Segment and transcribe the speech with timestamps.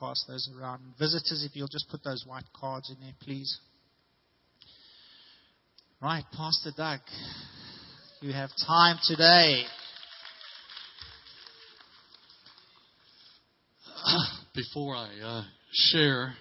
[0.00, 0.80] pass those around.
[0.98, 3.60] Visitors, if you'll just put those white cards in there, please.
[6.00, 7.00] Right, Pastor Doug,
[8.22, 9.64] you have time today.
[14.54, 15.42] Before I uh,
[15.72, 16.32] share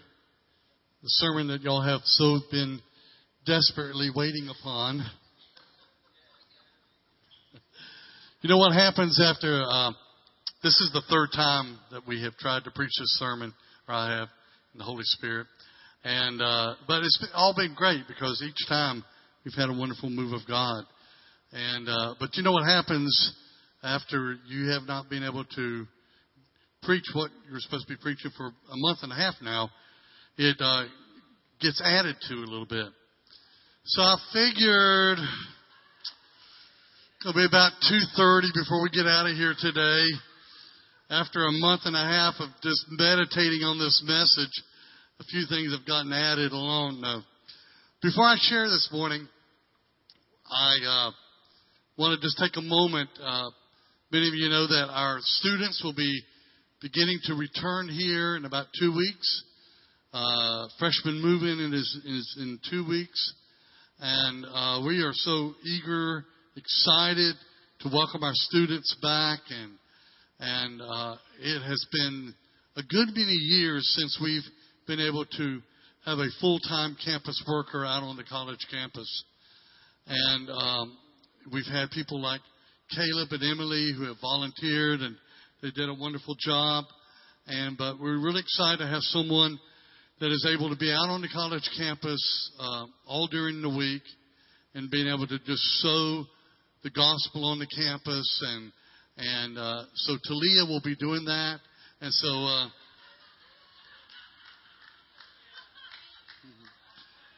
[1.04, 2.80] the sermon that y'all have so been
[3.46, 5.05] desperately waiting upon,
[8.41, 9.91] you know what happens after uh,
[10.64, 13.54] this is the third time that we have tried to preach this sermon,
[13.88, 14.28] or I have,
[14.73, 15.48] in the Holy Spirit.
[16.04, 19.04] And, uh, but it's been, all been great because each time
[19.45, 20.84] we've had a wonderful move of God.
[21.52, 23.35] And, uh, but you know what happens
[23.84, 25.85] after you have not been able to
[26.84, 29.70] preach what you're supposed to be preaching for a month and a half now?
[30.38, 30.85] It, uh,
[31.60, 32.88] gets added to a little bit.
[33.85, 35.20] So I figured
[37.21, 40.07] it'll be about 2.30 before we get out of here today
[41.09, 44.54] after a month and a half of just meditating on this message,
[45.20, 47.02] a few things have gotten added along.
[48.02, 49.27] Before I share this morning,
[50.49, 51.12] I uh,
[51.98, 53.10] want to just take a moment.
[53.20, 53.49] Uh,
[54.12, 56.21] many of you know that our students will be
[56.80, 59.43] beginning to return here in about two weeks.
[60.13, 63.34] Uh, freshman move-in is, is in two weeks,
[63.99, 66.24] and uh, we are so eager,
[66.56, 67.35] excited
[67.81, 69.72] to welcome our students back and
[70.40, 72.34] and uh, it has been
[72.78, 74.44] a good many years since we've
[74.88, 75.62] been able to
[76.06, 79.23] have a full-time campus worker out on the college campus.
[80.07, 80.97] And um,
[81.51, 82.41] we've had people like
[82.96, 85.16] Caleb and Emily who have volunteered, and
[85.62, 86.85] they did a wonderful job.
[87.47, 89.59] And but we're really excited to have someone
[90.22, 94.03] that is able to be out on the college campus uh, all during the week
[94.74, 96.25] and being able to just sow
[96.84, 98.72] the gospel on the campus and
[99.19, 101.59] and uh, so Talia will be doing that.
[102.00, 102.69] And so, uh,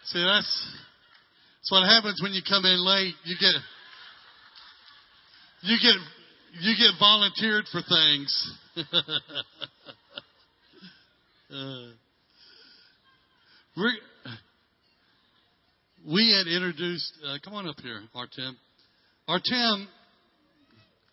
[0.06, 0.76] see, that's,
[1.58, 3.16] that's what happens when you come in late.
[3.24, 3.56] You get,
[5.64, 5.96] you get,
[6.62, 8.58] you get volunteered for things.
[11.52, 11.88] uh,
[16.08, 18.56] we had introduced, uh, come on up here, Artem.
[19.28, 19.88] Artem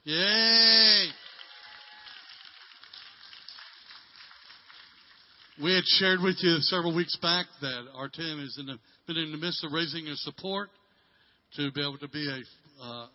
[0.09, 1.05] Yay!
[5.63, 8.59] We had shared with you several weeks back that our team has
[9.07, 10.71] been in the midst of raising a support
[11.57, 13.09] to be able to be a, uh, a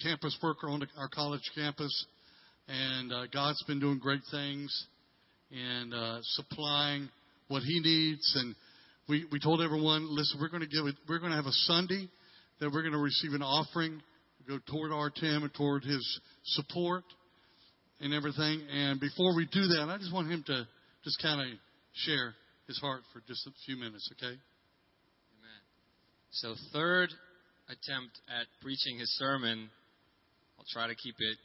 [0.00, 2.06] campus worker on our college campus.
[2.68, 4.86] And uh, God's been doing great things
[5.50, 7.08] and uh, supplying
[7.48, 8.32] what He needs.
[8.36, 8.54] And
[9.08, 12.08] we, we told everyone, listen, we're going to give we're going to have a Sunday
[12.60, 14.00] that we're going to receive an offering
[14.48, 17.04] go toward Artem and toward his support
[18.00, 18.62] and everything.
[18.72, 20.66] And before we do that, I just want him to
[21.04, 21.58] just kind of
[21.94, 22.34] share
[22.66, 24.34] his heart for just a few minutes, okay?
[24.34, 25.62] Amen.
[26.30, 27.10] So, third
[27.68, 29.70] attempt at preaching his sermon.
[30.58, 31.38] I'll try to keep it.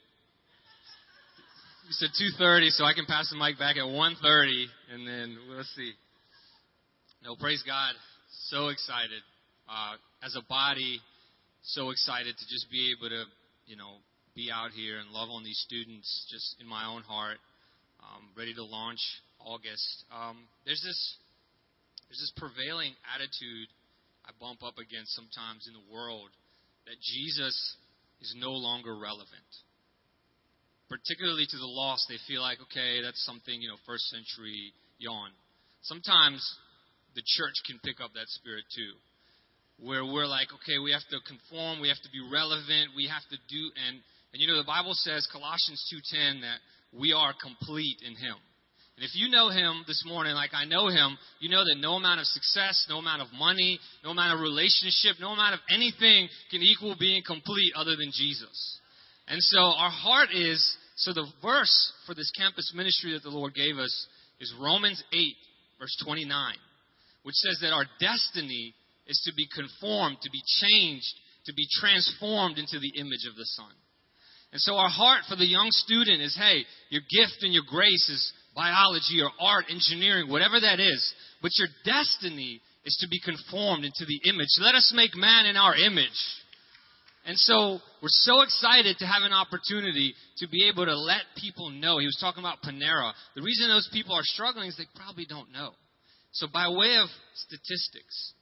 [1.86, 5.64] You said 2:30, so I can pass the mic back at 1:30, and then we'll
[5.64, 5.92] see.
[7.24, 7.94] No, praise God.
[8.48, 9.22] So excited.
[9.68, 11.00] Uh, as a body,
[11.62, 13.24] so excited to just be able to,
[13.66, 14.02] you know,
[14.34, 17.38] be out here and love on these students just in my own heart.
[18.02, 18.98] Um, ready to launch
[19.38, 20.04] August.
[20.10, 20.98] Um, there's this
[22.08, 23.70] there's this prevailing attitude
[24.26, 26.30] I bump up against sometimes in the world
[26.86, 27.54] that Jesus
[28.20, 29.50] is no longer relevant.
[30.90, 35.30] Particularly to the lost, they feel like, okay, that's something, you know, first century yawn.
[35.82, 36.42] Sometimes
[37.14, 38.92] the church can pick up that spirit too
[39.82, 43.26] where we're like, okay, we have to conform, we have to be relevant, we have
[43.30, 43.98] to do and
[44.32, 46.58] and you know the Bible says Colossians 2:10 that
[46.92, 48.36] we are complete in him.
[48.96, 51.94] And if you know him this morning like I know him, you know that no
[51.94, 56.28] amount of success, no amount of money, no amount of relationship, no amount of anything
[56.50, 58.80] can equal being complete other than Jesus.
[59.28, 60.60] And so our heart is
[60.96, 64.06] so the verse for this campus ministry that the Lord gave us
[64.40, 65.36] is Romans 8
[65.78, 66.54] verse 29,
[67.24, 68.74] which says that our destiny
[69.06, 71.14] is to be conformed, to be changed,
[71.46, 73.72] to be transformed into the image of the Son.
[74.52, 78.08] And so our heart for the young student is, hey, your gift and your grace
[78.08, 81.14] is biology or art, engineering, whatever that is.
[81.40, 84.48] But your destiny is to be conformed into the image.
[84.60, 86.20] Let us make man in our image.
[87.24, 91.70] And so we're so excited to have an opportunity to be able to let people
[91.70, 91.98] know.
[91.98, 93.12] He was talking about Panera.
[93.36, 95.70] The reason those people are struggling is they probably don't know.
[96.32, 98.34] So by way of statistics,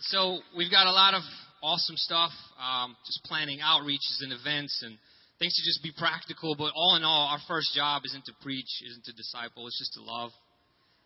[0.00, 1.22] So we've got a lot of
[1.62, 4.96] awesome stuff, um, just planning outreaches and events and
[5.38, 6.54] things to just be practical.
[6.56, 9.94] But all in all, our first job isn't to preach, isn't to disciple, it's just
[9.94, 10.30] to love.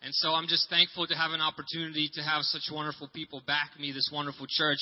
[0.02, 3.70] And so I'm just thankful to have an opportunity to have such wonderful people back
[3.78, 4.78] me, this wonderful church,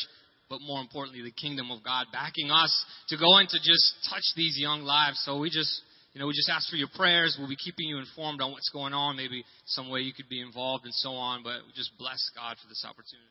[0.49, 2.73] but more importantly, the kingdom of God backing us
[3.09, 5.21] to go and to just touch these young lives.
[5.25, 5.83] So we just,
[6.15, 7.37] you know, we just ask for your prayers.
[7.39, 10.41] We'll be keeping you informed on what's going on, maybe some way you could be
[10.41, 11.43] involved and so on.
[11.45, 13.29] But just bless God for this opportunity.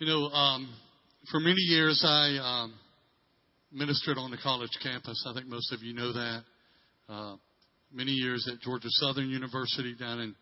[0.00, 0.74] You know, um,
[1.30, 2.74] for many years I um,
[3.70, 5.26] ministered on the college campus.
[5.28, 6.42] I think most of you know that.
[7.06, 7.36] Uh,
[7.92, 10.34] many years at Georgia Southern University down in,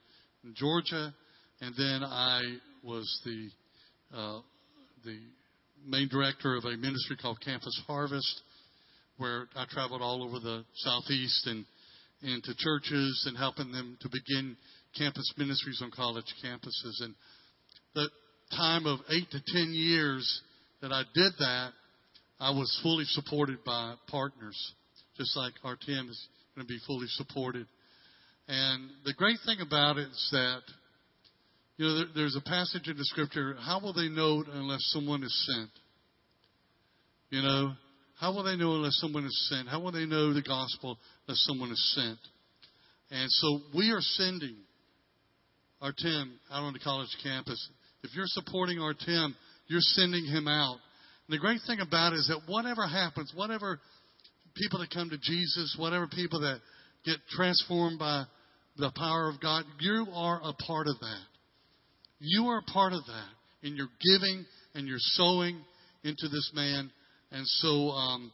[0.45, 1.13] in Georgia,
[1.61, 3.49] and then I was the
[4.17, 4.39] uh,
[5.05, 5.19] the
[5.85, 8.43] main director of a ministry called Campus Harvest,
[9.17, 11.65] where I traveled all over the southeast and
[12.23, 14.57] into churches and helping them to begin
[14.97, 17.03] campus ministries on college campuses.
[17.03, 17.17] And
[17.97, 18.09] the
[18.57, 20.43] time of eight to ten years
[20.83, 21.71] that I did that,
[22.41, 24.57] I was fully supported by partners,
[25.17, 27.67] just like our team is going to be fully supported.
[28.47, 30.61] And the great thing about it is that,
[31.77, 35.23] you know, there, there's a passage in the scripture, how will they know unless someone
[35.23, 35.71] is sent?
[37.31, 37.73] You know,
[38.19, 39.69] how will they know unless someone is sent?
[39.69, 40.97] How will they know the gospel
[41.27, 42.19] unless someone is sent?
[43.11, 44.57] And so we are sending
[45.81, 47.69] Artem out on the college campus
[48.03, 49.35] if you're supporting Artem,
[49.67, 50.79] you're sending him out.
[51.29, 53.81] And the great thing about it is that whatever happens, whatever
[54.55, 56.61] people that come to Jesus, whatever people that
[57.05, 58.25] get transformed by
[58.77, 61.25] the power of God, you are a part of that.
[62.21, 65.61] You are a part of that in your giving and your sowing
[66.05, 66.91] into this man.
[67.31, 68.33] And so, um,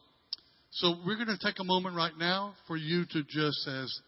[0.71, 4.01] so we're going to take a moment right now for you to just as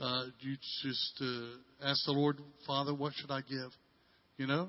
[0.00, 3.70] uh, you just uh, ask the Lord, Father, what should I give?
[4.36, 4.68] You know,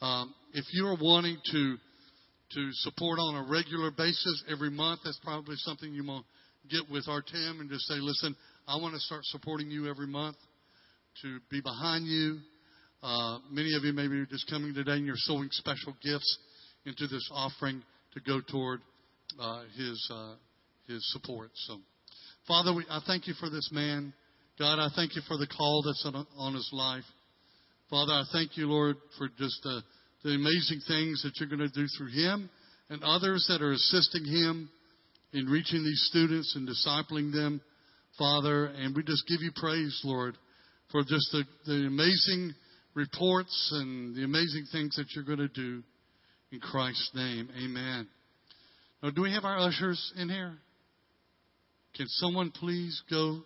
[0.00, 1.76] um, if you are wanting to
[2.52, 6.24] to support on a regular basis every month, that's probably something you want
[6.62, 8.34] to get with Artem and just say, listen,
[8.66, 10.36] I want to start supporting you every month
[11.22, 12.38] to be behind you.
[13.02, 16.38] Uh, many of you maybe are just coming today and you're sowing special gifts
[16.86, 17.82] into this offering
[18.14, 18.80] to go toward
[19.38, 20.34] uh, his uh,
[20.86, 21.50] his support.
[21.54, 21.78] So,
[22.46, 24.14] Father, we, I thank you for this man.
[24.58, 27.04] God, I thank you for the call that's on, on his life.
[27.90, 29.80] Father, I thank you, Lord, for just the,
[30.22, 32.50] the amazing things that you're going to do through him
[32.90, 34.68] and others that are assisting him
[35.32, 37.62] in reaching these students and discipling them,
[38.18, 38.66] Father.
[38.66, 40.36] And we just give you praise, Lord,
[40.92, 42.52] for just the, the amazing
[42.92, 45.82] reports and the amazing things that you're going to do
[46.52, 47.48] in Christ's name.
[47.56, 48.06] Amen.
[49.02, 50.58] Now, do we have our ushers in here?
[51.96, 53.44] Can someone please go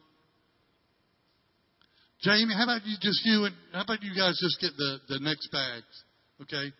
[2.22, 5.18] Jamie, how about you just you and how about you guys just get the, the
[5.20, 6.04] next bags?
[6.42, 6.72] Okay?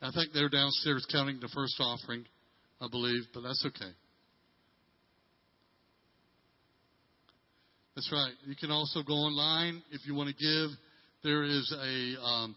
[0.00, 2.24] I think they're downstairs counting the first offering,
[2.80, 3.92] I believe, but that's okay.
[7.94, 8.32] That's right.
[8.46, 10.70] You can also go online if you want to give.
[11.22, 12.56] There is a um,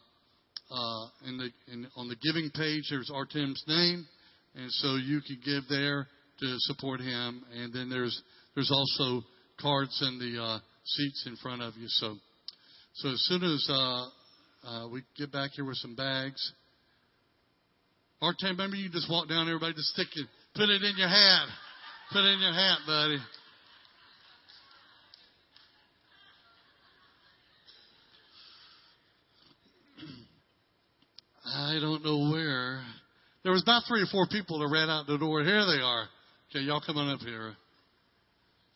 [0.71, 2.83] uh, in the in, on the giving page.
[2.89, 4.07] There's Artem's name,
[4.55, 6.07] and so you can give there
[6.39, 7.43] to support him.
[7.53, 8.19] And then there's
[8.55, 9.25] there's also
[9.59, 11.87] cards in the uh, seats in front of you.
[11.87, 12.15] So,
[12.95, 14.05] so as soon as uh,
[14.67, 16.53] uh, we get back here with some bags,
[18.21, 21.47] Artem, remember you just walk down, everybody just stick it, put it in your hat,
[22.11, 23.17] put it in your hat, buddy.
[31.47, 32.81] I don't know where.
[33.43, 35.43] There was about three or four people that ran out the door.
[35.43, 36.05] Here they are.
[36.49, 37.55] Okay, y'all come on up here.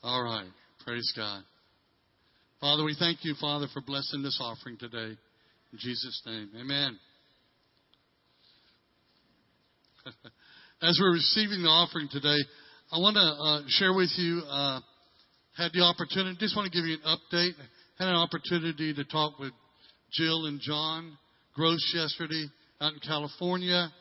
[0.04, 0.48] All right.
[0.86, 1.44] Praise God.
[2.62, 5.18] Father, we thank you, Father, for blessing this offering today.
[5.72, 6.50] In Jesus' name.
[6.60, 6.98] Amen.
[10.82, 12.38] As we're receiving the offering today,
[12.92, 14.80] I want to uh, share with you, uh,
[15.58, 17.52] had the opportunity, just want to give you an update.
[18.00, 19.52] Had an opportunity to talk with
[20.14, 21.18] Jill and John
[21.56, 22.46] Gross yesterday
[22.80, 23.92] out in California.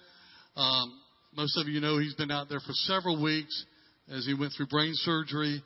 [0.57, 1.01] Um,
[1.35, 3.65] most of you know he's been out there for several weeks
[4.11, 5.61] as he went through brain surgery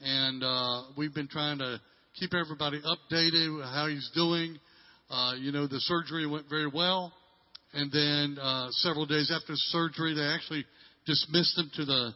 [0.00, 1.80] and uh, we've been trying to
[2.18, 4.58] keep everybody updated how he's doing.
[5.10, 7.12] uh, you know, the surgery went very well.
[7.72, 10.64] And then uh, several days after surgery, they actually
[11.06, 12.10] dismissed him to the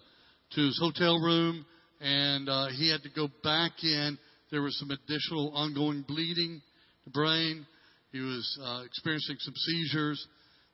[0.52, 1.64] to his hotel room,
[2.00, 4.18] and uh, he had to go back in.
[4.50, 6.60] There was some additional ongoing bleeding,
[7.04, 7.66] the brain.
[8.12, 10.24] He was uh, experiencing some seizures,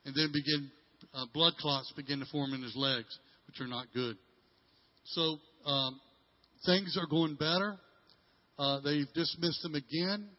[0.05, 0.69] and then begin
[1.13, 4.17] uh, blood clots began to form in his legs, which are not good.
[5.05, 5.99] So um,
[6.65, 7.77] things are going better.
[8.57, 10.29] Uh, they've dismissed him again,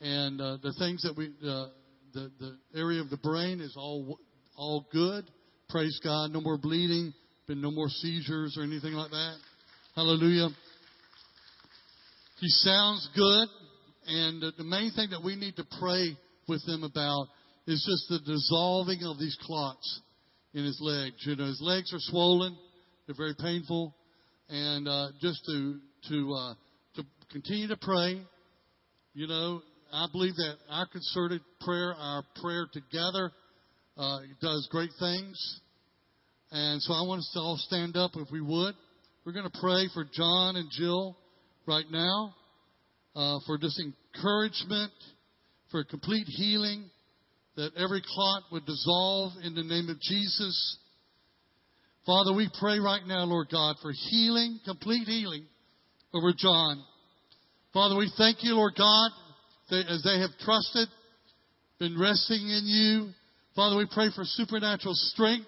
[0.00, 1.66] and uh, the things that we, uh,
[2.12, 4.18] the the area of the brain is all
[4.56, 5.30] all good.
[5.68, 6.30] Praise God.
[6.30, 7.14] No more bleeding.
[7.46, 9.36] Been no more seizures or anything like that.
[9.94, 10.48] Hallelujah.
[12.40, 13.48] He sounds good,
[14.06, 16.16] and the main thing that we need to pray
[16.48, 17.28] with him about
[17.66, 20.00] is just the dissolving of these clots
[20.52, 21.16] in his legs.
[21.20, 22.56] You know, his legs are swollen;
[23.06, 23.94] they're very painful,
[24.48, 26.54] and uh, just to to uh,
[26.96, 28.20] to continue to pray.
[29.14, 33.30] You know, I believe that our concerted prayer, our prayer together,
[33.96, 35.60] uh, does great things.
[36.50, 38.74] And so I want us to all stand up if we would.
[39.24, 41.16] We're going to pray for John and Jill
[41.66, 42.34] right now,
[43.16, 44.92] uh, for just encouragement,
[45.70, 46.90] for complete healing,
[47.56, 50.78] that every clot would dissolve in the name of Jesus.
[52.06, 55.46] Father, we pray right now, Lord God, for healing, complete healing
[56.12, 56.84] over John.
[57.72, 59.10] Father, we thank you, Lord God,
[59.70, 60.88] that as they have trusted,
[61.78, 63.10] been resting in you.
[63.56, 65.46] Father, we pray for supernatural strength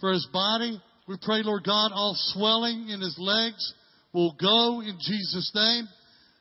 [0.00, 0.80] for his body.
[1.08, 3.74] We pray, Lord God, all swelling in his legs
[4.12, 5.88] will go in Jesus' name.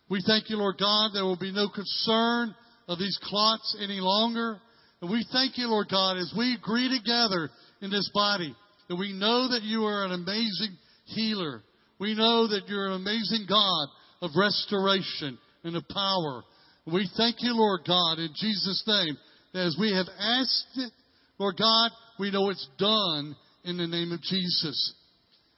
[0.10, 2.54] We thank you, Lord God, there will be no concern
[2.90, 4.60] of these clots any longer.
[5.02, 7.50] And we thank you, Lord God, as we agree together
[7.82, 8.54] in this body,
[8.88, 11.64] that we know that you are an amazing healer.
[12.00, 13.88] We know that you're an amazing God
[14.22, 16.44] of restoration and of power.
[16.86, 19.18] We thank you, Lord God, in Jesus' name,
[19.54, 20.92] as we have asked it,
[21.38, 24.94] Lord God, we know it's done in the name of Jesus.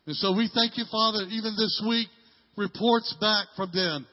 [0.08, 2.08] And so we thank you, Father, even this week,
[2.58, 4.08] reports back from them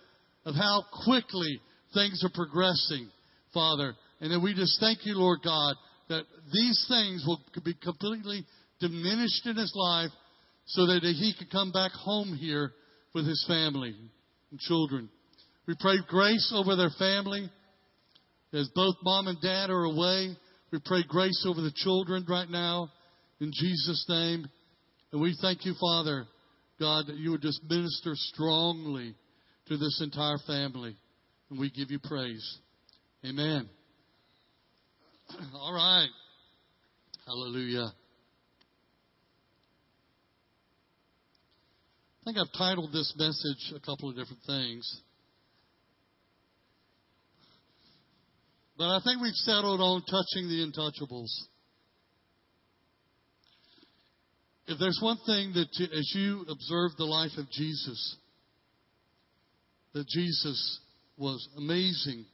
[0.44, 1.60] of how quickly
[1.94, 3.08] things are progressing,
[3.54, 3.94] Father.
[4.20, 5.74] And then we just thank you, Lord God,
[6.08, 8.44] that these things will be completely
[8.80, 10.10] diminished in his life
[10.66, 12.72] so that he could come back home here
[13.14, 13.94] with his family
[14.50, 15.08] and children.
[15.66, 17.48] We pray grace over their family.
[18.52, 20.36] As both mom and dad are away,
[20.72, 22.90] we pray grace over the children right now
[23.40, 24.46] in Jesus' name.
[25.12, 26.26] And we thank you, Father,
[26.78, 29.14] God, that you would just minister strongly
[29.68, 30.96] to this entire family.
[31.50, 32.58] And we give you praise.
[33.24, 33.68] Amen.
[35.54, 36.08] All right.
[37.26, 37.92] Hallelujah.
[42.26, 45.00] I think I've titled this message a couple of different things.
[48.76, 51.28] But I think we've settled on touching the untouchables.
[54.66, 58.16] If there's one thing that, as you observe the life of Jesus,
[59.94, 60.80] that Jesus
[61.16, 62.24] was amazing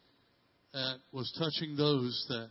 [0.73, 2.49] at was touching those that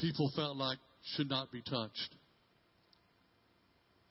[0.00, 0.78] people felt like
[1.14, 2.16] should not be touched.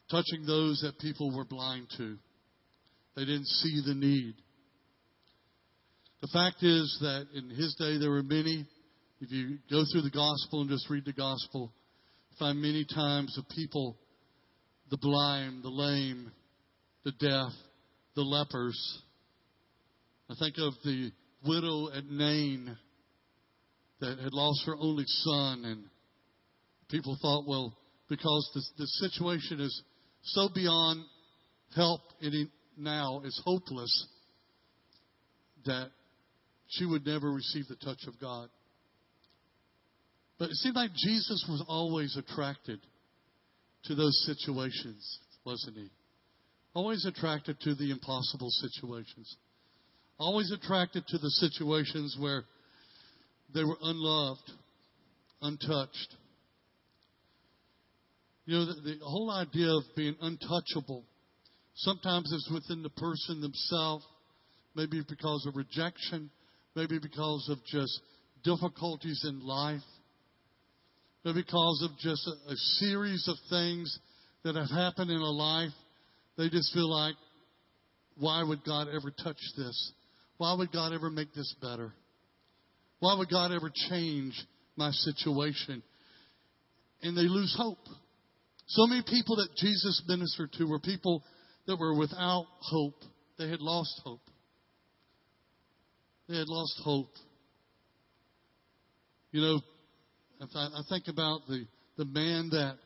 [0.09, 2.17] Touching those that people were blind to.
[3.15, 4.35] They didn't see the need.
[6.21, 8.65] The fact is that in his day there were many,
[9.19, 11.73] if you go through the gospel and just read the gospel,
[12.39, 13.97] find many times of people,
[14.89, 16.31] the blind, the lame,
[17.03, 17.51] the deaf,
[18.15, 19.01] the lepers.
[20.29, 21.11] I think of the
[21.45, 22.77] widow at Nain
[23.99, 25.83] that had lost her only son, and
[26.89, 27.75] people thought, well,
[28.09, 29.81] because the, the situation is
[30.23, 31.03] so beyond
[31.75, 34.07] help any, now, is hopeless,
[35.65, 35.89] that
[36.67, 38.49] she would never receive the touch of God.
[40.39, 42.79] But it seemed like Jesus was always attracted
[43.85, 45.89] to those situations, wasn't he?
[46.73, 49.37] Always attracted to the impossible situations.
[50.17, 52.43] Always attracted to the situations where
[53.53, 54.51] they were unloved,
[55.41, 56.15] untouched.
[58.45, 61.05] You know, the, the whole idea of being untouchable
[61.75, 64.05] sometimes it's within the person themselves,
[64.75, 66.29] maybe because of rejection,
[66.75, 67.99] maybe because of just
[68.43, 69.81] difficulties in life,
[71.23, 73.97] maybe because of just a, a series of things
[74.43, 75.71] that have happened in a life.
[76.37, 77.15] They just feel like,
[78.17, 79.91] why would God ever touch this?
[80.37, 81.93] Why would God ever make this better?
[82.99, 84.33] Why would God ever change
[84.75, 85.83] my situation?
[87.01, 87.79] And they lose hope.
[88.73, 91.23] So many people that Jesus ministered to were people
[91.67, 92.95] that were without hope.
[93.37, 94.21] They had lost hope.
[96.27, 97.11] They had lost hope.
[99.31, 99.61] You know,
[100.55, 102.77] I, I think about the, the man that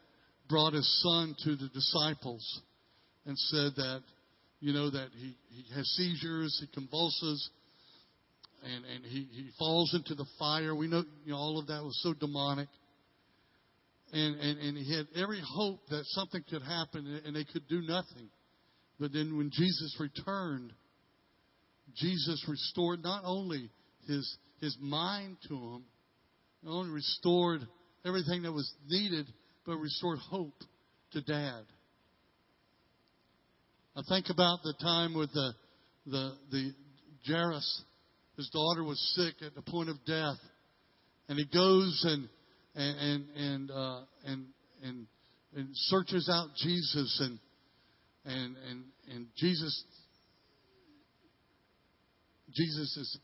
[0.50, 2.62] brought his son to the disciples
[3.26, 4.02] and said that,
[4.60, 7.50] you know, that he, he has seizures, he convulses,
[8.62, 10.76] and, and he, he falls into the fire.
[10.76, 12.68] We know, you know all of that was so demonic.
[14.14, 17.82] And, and, and he had every hope that something could happen and they could do
[17.82, 18.30] nothing.
[19.00, 20.72] But then when Jesus returned,
[21.96, 23.70] Jesus restored not only
[24.08, 25.84] his, his mind to him,
[26.64, 27.62] not only restored
[28.06, 29.28] everything that was needed,
[29.66, 30.56] but restored hope
[31.12, 31.64] to dad.
[33.96, 35.54] I think about the time with the,
[36.06, 36.72] the, the
[37.26, 37.84] Jairus.
[38.38, 40.38] His daughter was sick at the point of death.
[41.28, 42.30] And he goes and,
[42.78, 44.46] and, and, uh, and,
[44.84, 45.08] and,
[45.56, 47.40] and searches out Jesus and,
[48.26, 49.84] and, and, and Jesus,
[52.54, 53.20] Jesus is,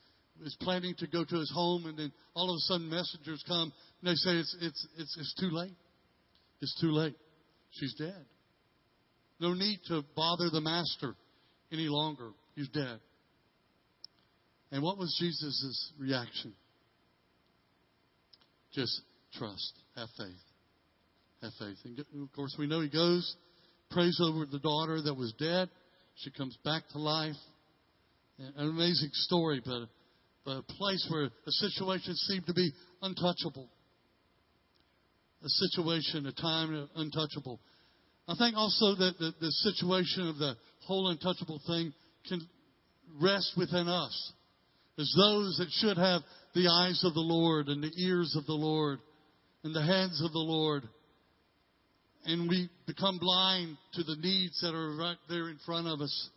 [0.46, 3.72] is planning to go to his home and then all of a sudden messengers come
[4.02, 5.76] and they say it's, it's, it's, it's too late.
[6.62, 7.16] It's too late.
[7.72, 8.26] She's dead.
[9.40, 11.16] No need to bother the master
[11.72, 12.32] any longer.
[12.56, 13.00] He's dead.
[14.72, 16.54] And what was Jesus' reaction?
[18.74, 19.02] Just
[19.38, 19.74] trust.
[19.96, 20.44] Have faith.
[21.42, 21.78] Have faith.
[21.86, 23.36] And of course, we know he goes,
[23.92, 25.70] prays over the daughter that was dead.
[26.16, 27.36] She comes back to life.
[28.40, 29.88] An amazing story, but,
[30.46, 32.72] but a place where a situation seemed to be
[33.02, 33.70] untouchable.
[35.44, 37.60] A situation, a time uh, untouchable.
[38.28, 41.94] I think also that the, the situation of the whole untouchable thing
[42.28, 42.42] can
[43.22, 44.34] rest within us
[44.98, 46.22] as those that should have
[46.56, 49.00] the eyes of the Lord and the ears of the Lord
[49.64, 50.84] and the hands of the Lord.
[52.26, 56.30] And we become blind to the needs that are right there in front of us.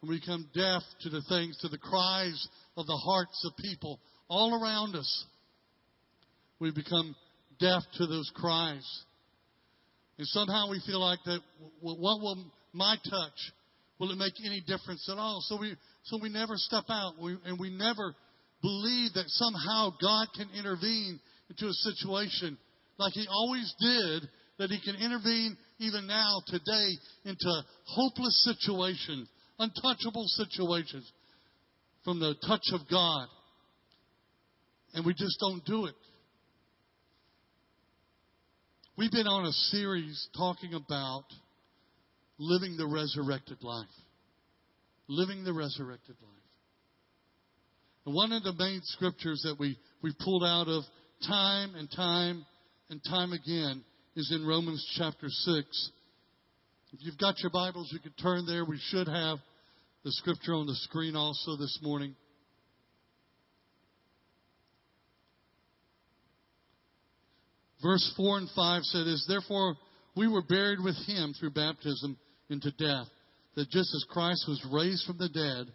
[0.00, 3.98] And we become deaf to the things, to the cries of the hearts of people
[4.28, 5.24] all around us.
[6.60, 7.14] We become
[7.58, 8.86] deaf to those cries.
[10.18, 11.40] And somehow we feel like that,
[11.80, 13.52] what will my touch,
[13.98, 15.40] will it make any difference at all?
[15.42, 18.14] So we, so we never step out we, and we never
[18.62, 22.58] believe that somehow God can intervene into a situation
[22.98, 24.28] like He always did,
[24.58, 26.92] that He can intervene even now, today,
[27.24, 29.28] into hopeless situations,
[29.58, 31.10] untouchable situations
[32.04, 33.26] from the touch of God.
[34.94, 35.94] And we just don't do it.
[38.96, 41.24] We've been on a series talking about
[42.38, 43.86] living the resurrected life.
[45.08, 46.32] Living the resurrected life.
[48.06, 50.84] And one of the main scriptures that we, we pulled out of
[51.26, 52.44] time and time
[52.90, 53.82] and time again
[54.14, 55.90] is in Romans chapter 6.
[56.92, 58.64] If you've got your Bibles, you can turn there.
[58.64, 59.38] We should have
[60.04, 62.14] the scripture on the screen also this morning.
[67.82, 69.76] Verse 4 and 5 said, Is therefore
[70.16, 72.16] we were buried with him through baptism
[72.48, 73.06] into death,
[73.54, 75.72] that just as Christ was raised from the dead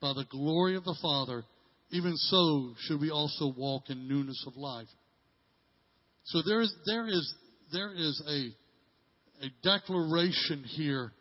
[0.00, 1.44] by the glory of the Father,
[1.94, 4.88] even so should we also walk in newness of life.
[6.24, 7.34] So there is, there is,
[7.72, 11.12] there is a, a declaration here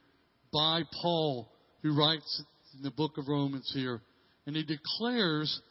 [0.52, 1.48] by Paul,
[1.84, 2.44] who writes
[2.76, 4.02] in the book of Romans here,
[4.48, 5.62] and he declares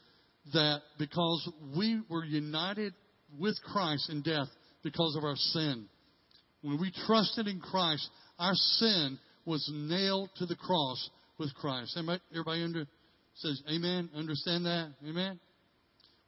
[0.52, 2.94] that because we were united
[3.36, 4.48] with Christ in death
[4.84, 5.88] because of our sin.
[6.62, 11.96] When we trusted in Christ, our sin was nailed to the cross with Christ.
[11.96, 12.86] Everybody, everybody under,
[13.34, 14.10] says, Amen?
[14.14, 14.92] Understand that?
[15.06, 15.38] Amen?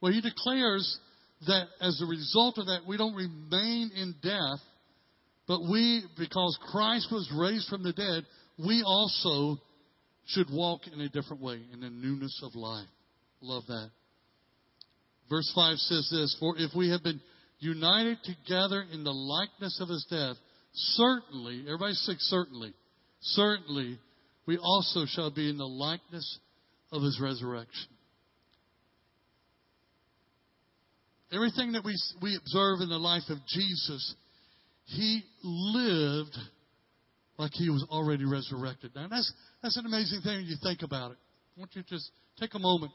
[0.01, 0.99] Well, he declares
[1.47, 4.59] that as a result of that, we don't remain in death,
[5.47, 8.23] but we, because Christ was raised from the dead,
[8.57, 9.61] we also
[10.27, 12.87] should walk in a different way, in the newness of life.
[13.41, 13.89] Love that.
[15.29, 17.21] Verse 5 says this For if we have been
[17.59, 20.35] united together in the likeness of his death,
[20.73, 22.73] certainly, everybody say certainly,
[23.21, 23.99] certainly,
[24.45, 26.39] we also shall be in the likeness
[26.95, 27.89] of his resurrection.
[31.31, 34.15] Everything that we, we observe in the life of Jesus,
[34.85, 36.37] he lived
[37.37, 38.91] like he was already resurrected.
[38.95, 39.31] Now, that's,
[39.61, 41.17] that's an amazing thing when you think about it.
[41.57, 42.91] I want you to just take a moment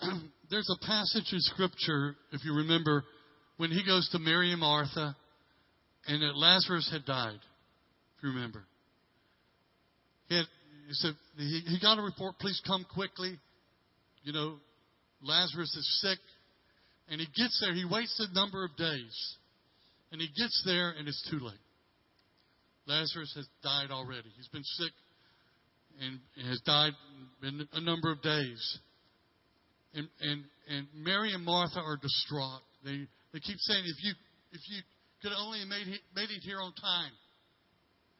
[0.50, 3.04] there's a passage in Scripture, if you remember,
[3.56, 5.16] when he goes to Mary and Martha,
[6.06, 7.38] and that Lazarus had died,
[8.16, 8.64] if you remember.
[10.28, 10.46] He, had,
[10.86, 13.38] he said, he, he got a report, please come quickly.
[14.22, 14.56] You know,
[15.22, 16.18] Lazarus is sick.
[17.08, 19.36] And he gets there, he waits a number of days.
[20.12, 21.58] And he gets there, and it's too late.
[22.86, 24.28] Lazarus has died already.
[24.36, 24.92] He's been sick
[26.00, 26.92] and has died
[27.42, 28.78] in a number of days.
[29.94, 32.62] And, and, and Mary and Martha are distraught.
[32.84, 34.12] They, they keep saying, if you,
[34.52, 34.82] if you
[35.22, 37.12] could only have made, made it here on time,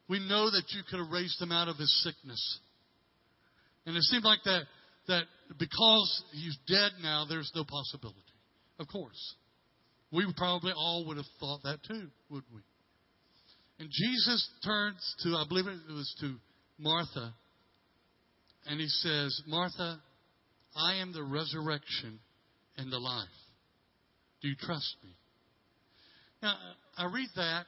[0.09, 2.61] we know that you could have raised him out of his sickness.
[3.87, 4.62] And it seemed like that,
[5.09, 5.25] that
[5.59, 8.21] because he's dead now, there's no possibility.
[8.79, 9.35] Of course.
[10.12, 12.61] We probably all would have thought that too, would we?
[13.79, 16.37] And Jesus turns to, I believe it was to
[16.79, 17.35] Martha,
[18.67, 20.01] and he says, Martha,
[20.77, 22.21] I am the resurrection
[22.77, 23.29] and the life.
[24.40, 25.11] Do you trust me?
[26.43, 26.55] Now,
[26.97, 27.67] I read that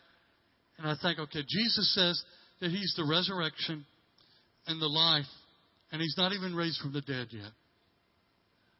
[0.78, 2.22] and I think, okay, Jesus says
[2.60, 3.84] that he's the resurrection
[4.66, 5.26] and the life,
[5.92, 7.50] and he's not even raised from the dead yet.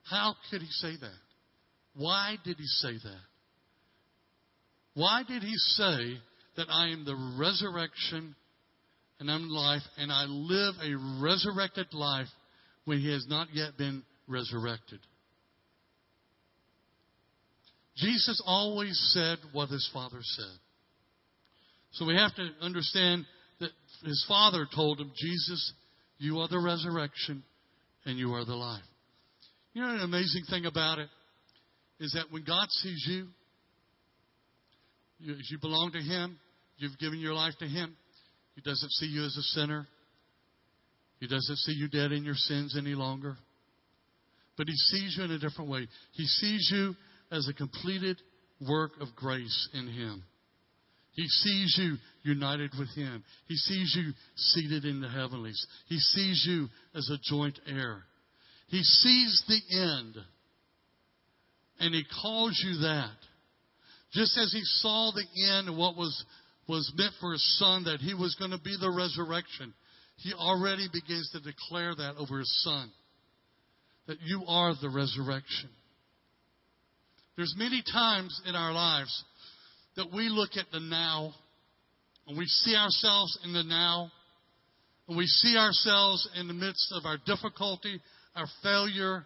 [0.05, 1.19] How could he say that?
[1.95, 3.21] Why did he say that?
[4.95, 6.19] Why did he say
[6.57, 8.35] that I am the resurrection
[9.19, 12.29] and I'm life, and I live a resurrected life
[12.85, 15.01] when he has not yet been resurrected?
[17.97, 20.59] Jesus always said what his Father said.
[21.93, 23.25] So we have to understand
[23.61, 23.71] that
[24.05, 25.73] his Father told him, Jesus,
[26.19, 27.43] you are the resurrection
[28.05, 28.83] and you are the life.
[29.75, 31.09] You know, an amazing thing about it
[32.01, 33.27] is that when God sees you,
[35.19, 36.39] you, you belong to Him,
[36.79, 37.97] you've given your life to Him,
[38.55, 39.87] He doesn't see you as a sinner.
[41.21, 43.37] He doesn't see you dead in your sins any longer.
[44.57, 45.89] But He sees you in a different way.
[46.13, 46.95] He sees you
[47.31, 48.21] as a completed
[48.67, 50.23] work of grace in Him.
[51.17, 53.25] He sees you united with Him.
[53.49, 55.67] He sees you seated in the heavenlies.
[55.89, 58.03] He sees you as a joint heir.
[58.69, 60.15] He sees the end.
[61.81, 63.17] And He calls you that.
[64.13, 65.25] Just as He saw the
[65.57, 66.23] end of what was,
[66.69, 69.73] was meant for His Son, that He was going to be the resurrection,
[70.19, 72.91] He already begins to declare that over His Son.
[74.07, 75.71] That you are the resurrection.
[77.37, 79.25] There's many times in our lives
[79.97, 81.33] that we look at the now
[82.27, 84.11] and we see ourselves in the now
[85.09, 88.01] and we see ourselves in the midst of our difficulty,
[88.35, 89.25] our failure,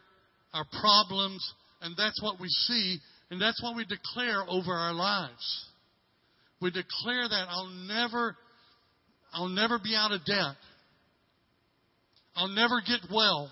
[0.52, 2.98] our problems, and that's what we see
[3.30, 5.66] and that's what we declare over our lives.
[6.60, 8.36] We declare that I'll never
[9.32, 10.56] I'll never be out of debt.
[12.34, 13.50] I'll never get well.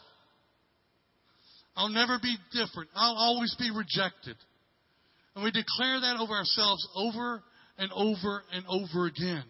[1.76, 2.90] I'll never be different.
[2.94, 4.36] I'll always be rejected.
[5.38, 7.44] And we declare that over ourselves over
[7.78, 9.44] and over and over again.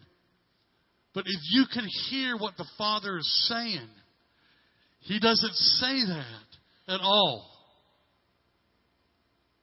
[1.14, 3.88] But if you can hear what the Father is saying,
[5.01, 7.51] He doesn't say that at all.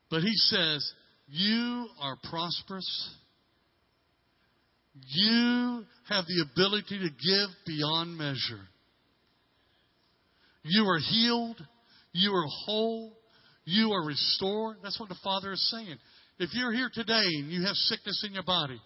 [0.09, 0.91] But He says,
[1.27, 3.11] You are prosperous.
[5.07, 8.65] You have the ability to give beyond measure.
[10.63, 11.63] You are healed.
[12.13, 13.15] You are whole.
[13.65, 14.77] You are restored.
[14.83, 15.97] That's what the Father is saying.
[16.37, 18.79] If you're here today and you have sickness in your body,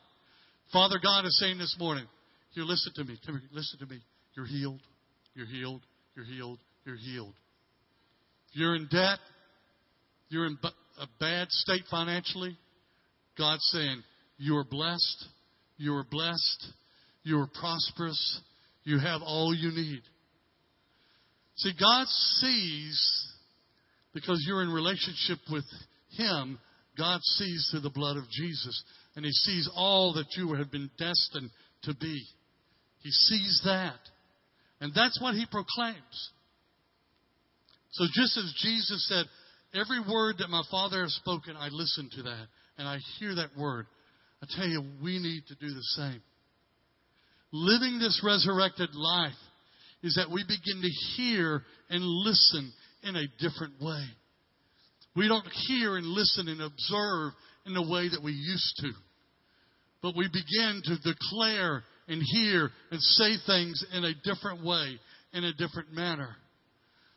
[0.72, 2.06] Father God is saying this morning,
[2.54, 3.18] you listen to me.
[3.26, 4.00] Come here, listen to me.
[4.36, 4.82] You're healed.
[5.34, 5.82] You're healed.
[6.16, 6.60] You're healed.
[6.86, 7.34] You're healed.
[8.52, 9.20] If you're in debt,
[10.30, 12.58] you're in a bad state financially,
[13.38, 14.04] God's saying,
[14.38, 15.26] you are blessed.
[15.78, 16.68] You are blessed.
[17.24, 18.42] You are prosperous.
[18.84, 20.02] You have all you need.
[21.56, 23.28] See, God sees
[24.14, 25.66] because you're in relationship with
[26.12, 26.60] Him,
[27.00, 28.84] God sees through the blood of Jesus.
[29.16, 31.50] And He sees all that you have been destined
[31.84, 32.24] to be.
[33.02, 34.00] He sees that.
[34.82, 36.30] And that's what He proclaims.
[37.92, 39.26] So just as Jesus said,
[39.74, 42.46] every word that my Father has spoken, I listen to that.
[42.78, 43.88] And I hear that word.
[44.44, 46.22] I tell you, we need to do the same.
[47.52, 49.32] Living this resurrected life
[50.04, 52.72] is that we begin to hear and listen
[53.04, 54.06] in a different way.
[55.16, 57.34] We don't hear and listen and observe
[57.66, 58.92] in the way that we used to.
[60.02, 65.00] But we begin to declare and hear and say things in a different way,
[65.34, 66.36] in a different manner.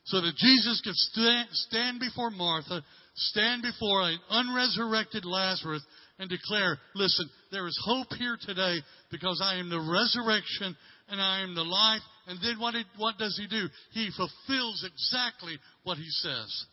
[0.04, 2.82] So that Jesus could stand, before Martha,
[3.14, 5.84] stand before an unresurrected Lazarus,
[6.18, 8.78] and declare, listen, there is hope here today
[9.10, 10.76] because I am the resurrection
[11.08, 12.02] and I am the life.
[12.26, 13.68] And then what, what does he do?
[13.92, 16.66] He fulfills exactly what he says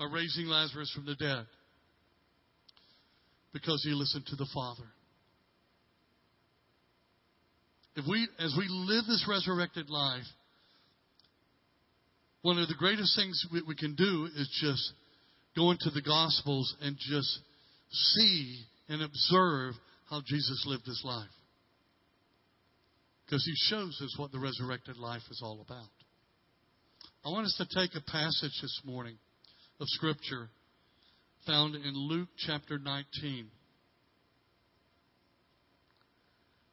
[0.00, 1.44] by raising Lazarus from the dead
[3.52, 4.88] because he listened to the Father.
[7.96, 10.24] If we, as we live this resurrected life,
[12.40, 14.92] one of the greatest things we, we can do is just
[15.54, 17.38] go into the Gospels and just
[17.90, 18.58] see
[18.88, 19.74] and observe
[20.08, 21.28] how Jesus lived his life.
[23.26, 25.90] Because he shows us what the resurrected life is all about.
[27.22, 29.18] I want us to take a passage this morning
[29.80, 30.50] of Scripture
[31.46, 33.46] found in Luke chapter 19.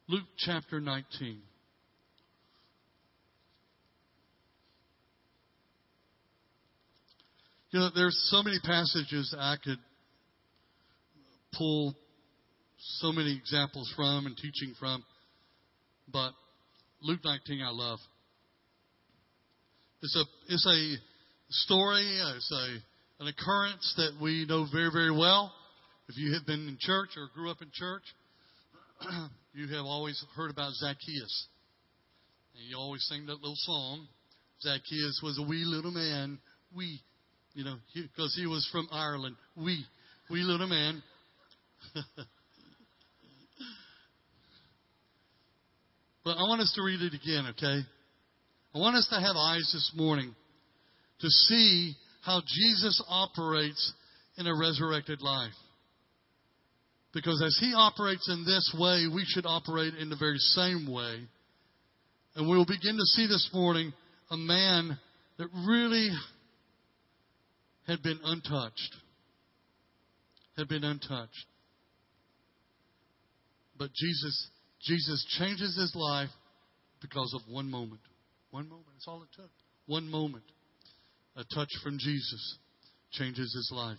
[0.08, 1.40] Luke chapter 19.
[7.70, 9.78] You know, there's so many passages I could
[11.56, 11.94] pull
[12.78, 15.02] so many examples from and teaching from,
[16.10, 16.32] but
[17.02, 17.98] Luke 19 I love.
[20.02, 20.96] It's a it's a
[21.50, 22.78] story, it's a
[23.20, 25.52] an occurrence that we know very very well.
[26.08, 28.02] If you have been in church or grew up in church,
[29.52, 31.48] you have always heard about Zacchaeus.
[32.54, 34.08] And you always sing that little song.
[34.62, 36.38] Zacchaeus was a wee little man,
[36.74, 37.00] wee,
[37.54, 39.84] you know, because he, he was from Ireland, wee,
[40.30, 41.02] wee little man.
[46.24, 47.80] but I want us to read it again, okay?
[48.74, 50.34] I want us to have eyes this morning
[51.20, 51.94] to see
[52.28, 53.94] how Jesus operates
[54.36, 55.54] in a resurrected life.
[57.14, 61.26] Because as he operates in this way, we should operate in the very same way.
[62.36, 63.94] And we'll begin to see this morning
[64.30, 64.98] a man
[65.38, 66.10] that really
[67.86, 68.94] had been untouched.
[70.58, 71.46] Had been untouched.
[73.78, 74.48] But Jesus,
[74.82, 76.28] Jesus changes his life
[77.00, 78.02] because of one moment.
[78.50, 78.88] One moment.
[78.92, 79.50] That's all it took.
[79.86, 80.44] One moment.
[81.38, 82.58] A touch from Jesus
[83.12, 83.98] changes his life.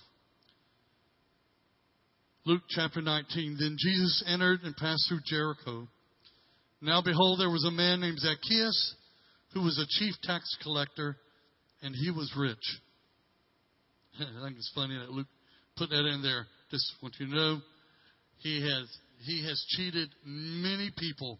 [2.45, 3.55] Luke chapter 19.
[3.57, 5.87] Then Jesus entered and passed through Jericho.
[6.81, 8.95] Now behold, there was a man named Zacchaeus
[9.53, 11.15] who was a chief tax collector,
[11.81, 12.57] and he was rich.
[14.19, 15.27] I think it's funny that Luke
[15.77, 16.45] put that in there.
[16.71, 17.61] Just want you to know,
[18.39, 21.39] he has he has cheated many people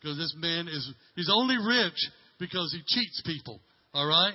[0.00, 3.60] because this man is he's only rich because he cheats people.
[3.92, 4.34] All right,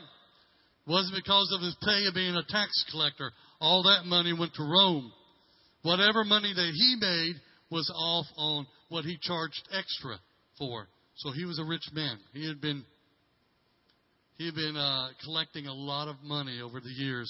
[0.89, 3.31] wasn't because of his pay of being a tax collector.
[3.61, 5.11] All that money went to Rome.
[5.83, 7.35] Whatever money that he made
[7.71, 10.17] was off on what he charged extra
[10.57, 10.87] for.
[11.17, 12.17] So he was a rich man.
[12.33, 12.83] He had been
[14.37, 17.29] he had been uh, collecting a lot of money over the years,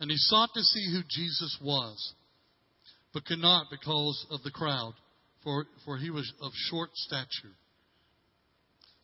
[0.00, 2.14] and he sought to see who Jesus was
[3.14, 4.92] but could not because of the crowd,
[5.44, 7.54] for, for he was of short stature.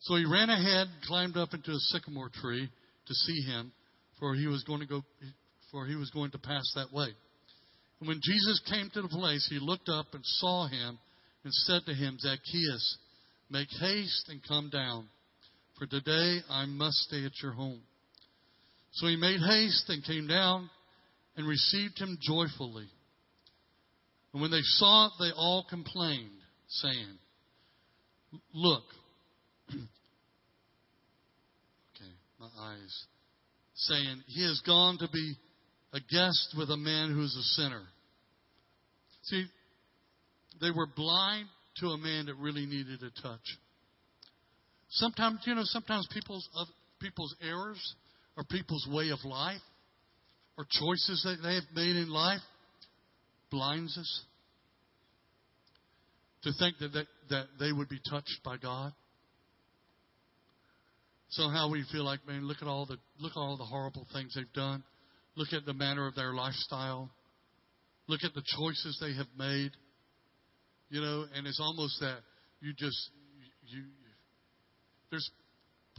[0.01, 2.69] So he ran ahead climbed up into a sycamore tree
[3.11, 3.71] to see him,
[4.19, 5.03] for he was going to go,
[5.71, 7.09] for he was going to pass that way.
[7.99, 10.97] And when Jesus came to the place, he looked up and saw him
[11.43, 12.97] and said to him, Zacchaeus,
[13.49, 15.07] make haste and come down,
[15.77, 17.81] for today I must stay at your home.
[18.93, 20.69] So he made haste and came down
[21.35, 22.87] and received him joyfully.
[24.33, 26.29] And when they saw it, they all complained,
[26.69, 27.17] saying,
[28.53, 28.83] Look.
[32.41, 33.05] My eyes.
[33.75, 35.35] Saying, He has gone to be
[35.93, 37.83] a guest with a man who's a sinner.
[39.23, 39.45] See,
[40.59, 43.57] they were blind to a man that really needed a touch.
[44.89, 46.65] Sometimes, you know, sometimes people's uh,
[46.99, 47.95] people's errors
[48.35, 49.61] or people's way of life
[50.57, 52.41] or choices that they have made in life
[53.49, 54.21] blinds us
[56.43, 58.93] to think that, that, that they would be touched by God.
[61.31, 64.33] Somehow we feel like, man, look at all the look at all the horrible things
[64.35, 64.83] they've done.
[65.35, 67.09] Look at the manner of their lifestyle.
[68.07, 69.71] Look at the choices they have made.
[70.89, 72.19] You know, and it's almost that
[72.59, 73.09] you just
[73.65, 73.83] you, you
[75.09, 75.29] there's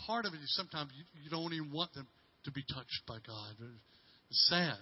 [0.07, 2.07] part of it sometimes you, you don't even want them
[2.45, 3.55] to be touched by God.
[4.29, 4.79] It's sad.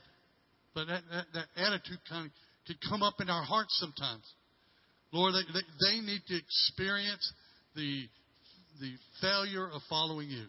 [0.75, 2.33] But that, that, that attitude kind of
[2.67, 4.25] can come up in our hearts sometimes.
[5.13, 7.33] Lord, they, they, they need to experience
[7.75, 8.07] the,
[8.81, 10.47] the failure of following you.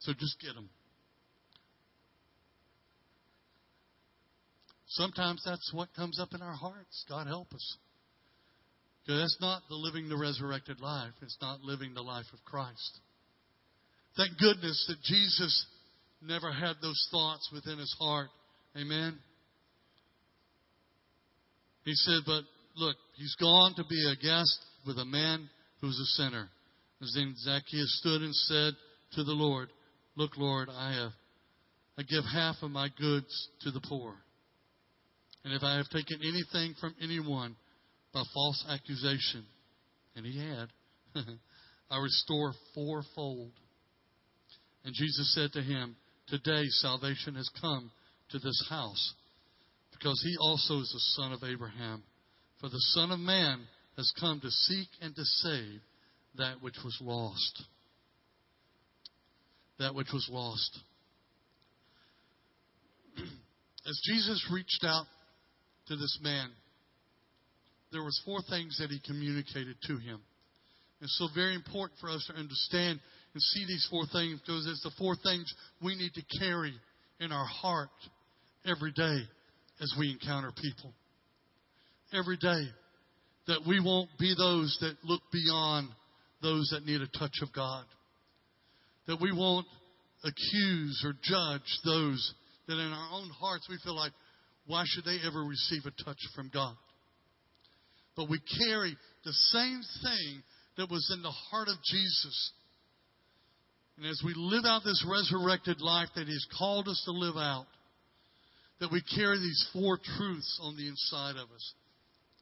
[0.00, 0.68] So just get them.
[4.88, 7.04] Sometimes that's what comes up in our hearts.
[7.08, 7.76] God help us.
[9.04, 11.12] Because that's not the living the resurrected life.
[11.20, 13.00] It's not living the life of Christ.
[14.16, 15.66] Thank goodness that Jesus
[16.22, 18.28] never had those thoughts within his heart.
[18.76, 19.18] Amen.
[21.84, 22.44] He said, But
[22.76, 25.48] look, he's gone to be a guest with a man
[25.80, 26.48] who's a sinner.
[27.14, 28.74] Then Zacchaeus stood and said
[29.12, 29.68] to the Lord,
[30.16, 31.12] Look, Lord, I have
[31.96, 34.14] I give half of my goods to the poor.
[35.44, 37.54] And if I have taken anything from anyone
[38.12, 39.44] by false accusation,
[40.16, 40.68] and he had,
[41.90, 43.52] I restore fourfold.
[44.84, 45.96] And Jesus said to him,
[46.28, 47.90] Today salvation has come
[48.30, 49.14] to this house,
[49.92, 52.02] because he also is the son of Abraham.
[52.60, 53.60] For the Son of Man
[53.96, 55.80] has come to seek and to save
[56.36, 57.64] that which was lost.
[59.78, 60.78] That which was lost.
[63.18, 65.06] as Jesus reached out
[65.88, 66.48] to this man,
[67.92, 70.20] there was four things that he communicated to him.
[71.00, 72.98] It's so very important for us to understand
[73.34, 76.72] and see these four things because it's the four things we need to carry
[77.20, 77.90] in our heart
[78.64, 79.18] every day
[79.80, 80.92] as we encounter people.
[82.12, 82.62] Every day.
[83.46, 85.90] That we won't be those that look beyond
[86.44, 87.84] those that need a touch of God.
[89.08, 89.66] That we won't
[90.22, 92.34] accuse or judge those
[92.68, 94.12] that in our own hearts we feel like,
[94.66, 96.76] why should they ever receive a touch from God?
[98.16, 100.42] But we carry the same thing
[100.76, 102.52] that was in the heart of Jesus.
[103.96, 107.66] And as we live out this resurrected life that He's called us to live out,
[108.80, 111.74] that we carry these four truths on the inside of us.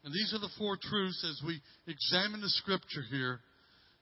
[0.04, 3.40] And these are the four truths as we examine the scripture here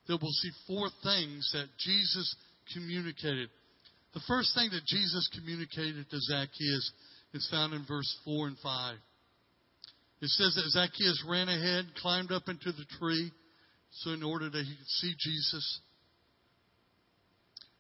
[0.07, 2.35] that we'll see four things that Jesus
[2.75, 3.49] communicated.
[4.15, 6.93] The first thing that Jesus communicated to Zacchaeus
[7.35, 8.97] is found in verse 4 and 5.
[10.23, 13.31] It says that Zacchaeus ran ahead, climbed up into the tree,
[13.91, 15.81] so in order that he could see Jesus.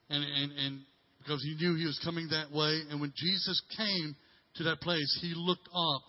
[0.09, 0.80] And, and, and
[1.18, 2.80] because he knew he was coming that way.
[2.90, 4.16] And when Jesus came
[4.56, 6.02] to that place, he looked up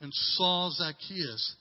[0.00, 1.56] and saw Zacchaeus.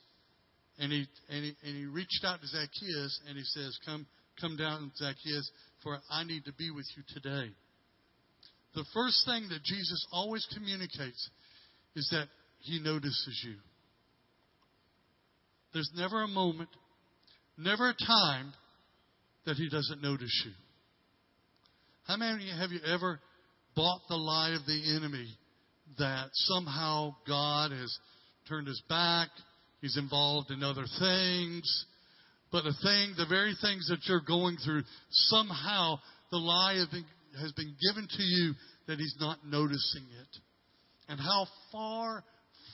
[0.80, 4.06] And he, and he, and he reached out to Zacchaeus and he says, Come,
[4.40, 5.50] come down, Zacchaeus,
[5.84, 7.52] for I need to be with you today.
[8.76, 11.30] The first thing that Jesus always communicates
[11.96, 12.28] is that
[12.60, 13.56] he notices you.
[15.74, 16.70] There's never a moment,
[17.58, 18.54] never a time
[19.46, 20.52] that he doesn't notice you.
[22.06, 23.20] How many have you ever
[23.76, 25.28] bought the lie of the enemy
[25.98, 27.98] that somehow God has
[28.48, 29.30] turned his back,
[29.82, 31.86] he's involved in other things,
[32.52, 36.00] but the thing, the very things that you're going through, somehow
[36.32, 37.06] the lie been,
[37.42, 38.54] has been given to you
[38.88, 40.38] that he's not noticing it.
[41.10, 42.24] And how far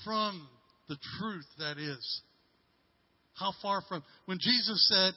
[0.04, 0.48] from
[0.90, 2.22] the truth that is.
[3.34, 4.04] How far from.
[4.26, 5.14] When Jesus said,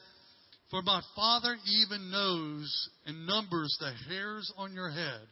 [0.71, 5.27] For my Father even knows and numbers the hairs on your head,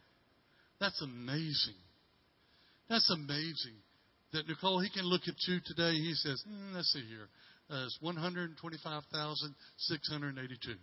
[0.80, 1.74] that's amazing.
[2.88, 3.76] That's amazing.
[4.34, 5.92] That Nicole, he can look at you today.
[5.92, 7.28] He says, mm, let's see here.
[7.70, 10.74] Uh, it's 125,682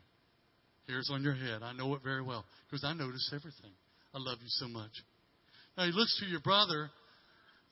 [0.87, 1.61] hairs on your head.
[1.61, 3.71] I know it very well because I notice everything.
[4.13, 4.91] I love you so much.
[5.77, 6.89] Now he looks to your brother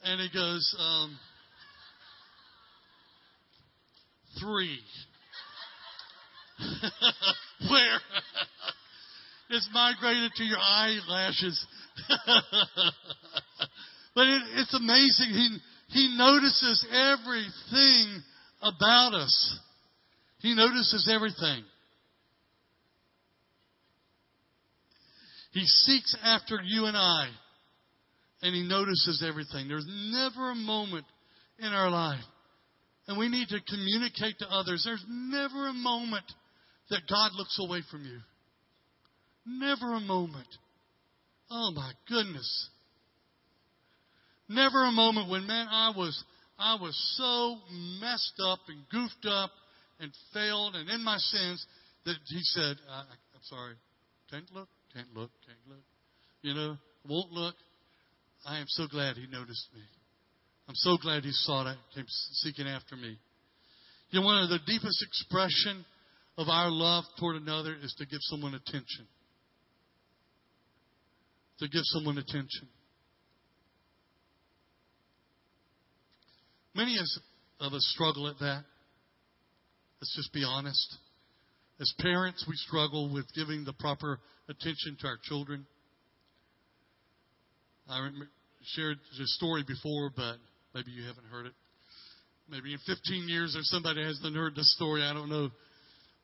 [0.04, 1.18] and he goes, um,
[4.38, 4.80] three.
[7.72, 8.00] Where?
[9.50, 11.66] it's migrated to your eyelashes.
[14.14, 15.30] but it, it's amazing.
[15.30, 15.60] He,
[15.90, 18.24] he notices everything
[18.62, 19.60] about us.
[20.40, 21.64] He notices everything.
[25.52, 27.28] He seeks after you and I,
[28.44, 29.68] and He notices everything.
[29.68, 31.06] There's never a moment
[31.58, 32.24] in our life,
[33.08, 34.84] and we need to communicate to others.
[34.86, 36.26] There's never a moment
[36.92, 38.20] that God looks away from you.
[39.46, 40.48] Never a moment.
[41.50, 42.70] Oh my goodness.
[44.50, 46.24] Never a moment when, man, I was,
[46.58, 47.58] I was so
[48.02, 49.52] messed up and goofed up
[50.00, 51.64] and failed and in my sins
[52.06, 53.76] that he said, I, am sorry,
[54.32, 55.84] can't look, can't look, can't look.
[56.42, 57.56] You know, won't look.
[58.46, 59.82] I am so glad he noticed me.
[60.68, 63.18] I'm so glad he sought it, came seeking after me.
[64.10, 65.86] You know, one of the deepest expression
[66.38, 69.06] of our love toward another is to give someone attention.
[71.60, 72.68] To give someone attention.
[76.76, 76.98] Many
[77.60, 78.64] of us struggle at that.
[80.00, 80.96] Let's just be honest.
[81.80, 85.66] As parents, we struggle with giving the proper attention to our children.
[87.90, 88.10] I
[88.76, 90.36] shared this story before, but
[90.76, 91.54] maybe you haven't heard it.
[92.50, 95.04] Maybe in 15 years, or somebody hasn't heard this story.
[95.04, 95.50] I don't know.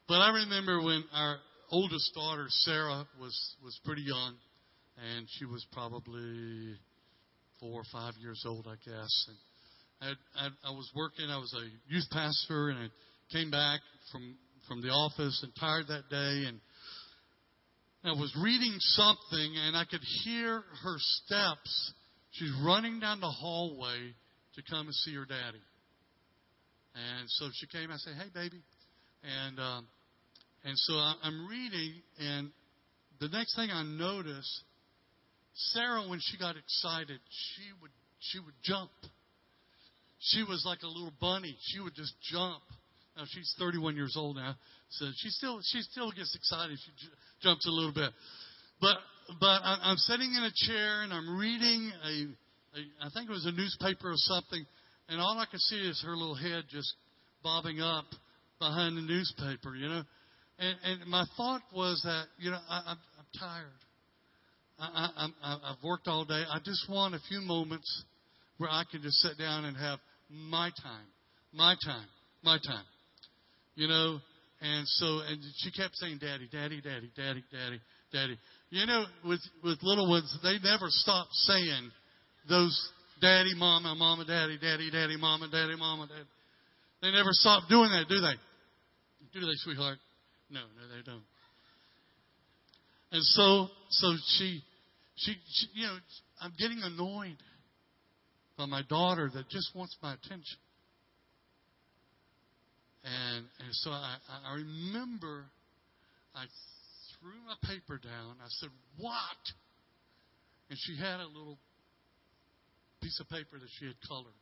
[0.08, 1.38] But I remember when our
[1.72, 4.36] oldest daughter, Sarah, was, was pretty young,
[5.16, 6.76] and she was probably
[7.60, 9.26] four or five years old, I guess.
[9.28, 9.38] And
[10.02, 11.30] I, I, I was working.
[11.30, 12.88] I was a youth pastor, and I
[13.32, 13.80] came back
[14.12, 14.36] from
[14.68, 16.60] from the office and tired that day, and
[18.04, 21.94] I was reading something, and I could hear her steps.
[22.32, 24.14] She's running down the hallway
[24.56, 25.62] to come and see her daddy.
[26.96, 27.92] And so she came.
[27.92, 28.62] I said, "Hey, baby,"
[29.24, 29.88] and um,
[30.64, 32.52] and so I'm reading, and
[33.20, 34.64] the next thing I notice,
[35.54, 38.92] Sarah, when she got excited, she would she would jump.
[40.20, 41.56] She was like a little bunny.
[41.68, 42.62] She would just jump.
[43.18, 44.56] Now she's 31 years old now,
[44.90, 46.78] so she still she still gets excited.
[46.84, 48.12] She j- jumps a little bit,
[48.82, 48.98] but
[49.40, 52.28] but I'm sitting in a chair and I'm reading a
[52.76, 54.66] a, I think it was a newspaper or something,
[55.08, 56.94] and all I could see is her little head just
[57.42, 58.06] bobbing up
[58.60, 60.04] behind the newspaper, you know.
[60.58, 63.66] And, and my thought was that, you know, I, I'm, I'm tired.
[64.78, 66.44] I, I, I've worked all day.
[66.50, 68.04] I just want a few moments
[68.58, 70.00] where I can just sit down and have
[70.30, 71.08] my time,
[71.54, 72.08] my time,
[72.44, 72.86] my time.
[73.76, 74.20] You know,
[74.62, 77.80] and so, and she kept saying, Daddy, Daddy, Daddy, Daddy, Daddy,
[78.12, 78.38] Daddy.
[78.70, 81.92] You know, with, with little ones, they never stop saying
[82.48, 82.92] those
[83.22, 86.28] Daddy, Mama, Mama, Daddy, Daddy, Daddy, Mama, Daddy, Mama, Daddy.
[87.02, 89.40] They never stop doing that, do they?
[89.40, 89.98] Do they, sweetheart?
[90.50, 91.24] No, no, they don't.
[93.12, 94.62] And so, so she,
[95.16, 95.98] she, she, you know,
[96.42, 97.38] I'm getting annoyed
[98.58, 100.60] by my daughter that just wants my attention.
[103.04, 105.46] And, and so I, I remember
[106.34, 106.46] I
[107.20, 108.38] threw my paper down.
[108.42, 109.44] I said, What?
[110.70, 111.58] And she had a little
[113.02, 114.40] piece of paper that she had colored.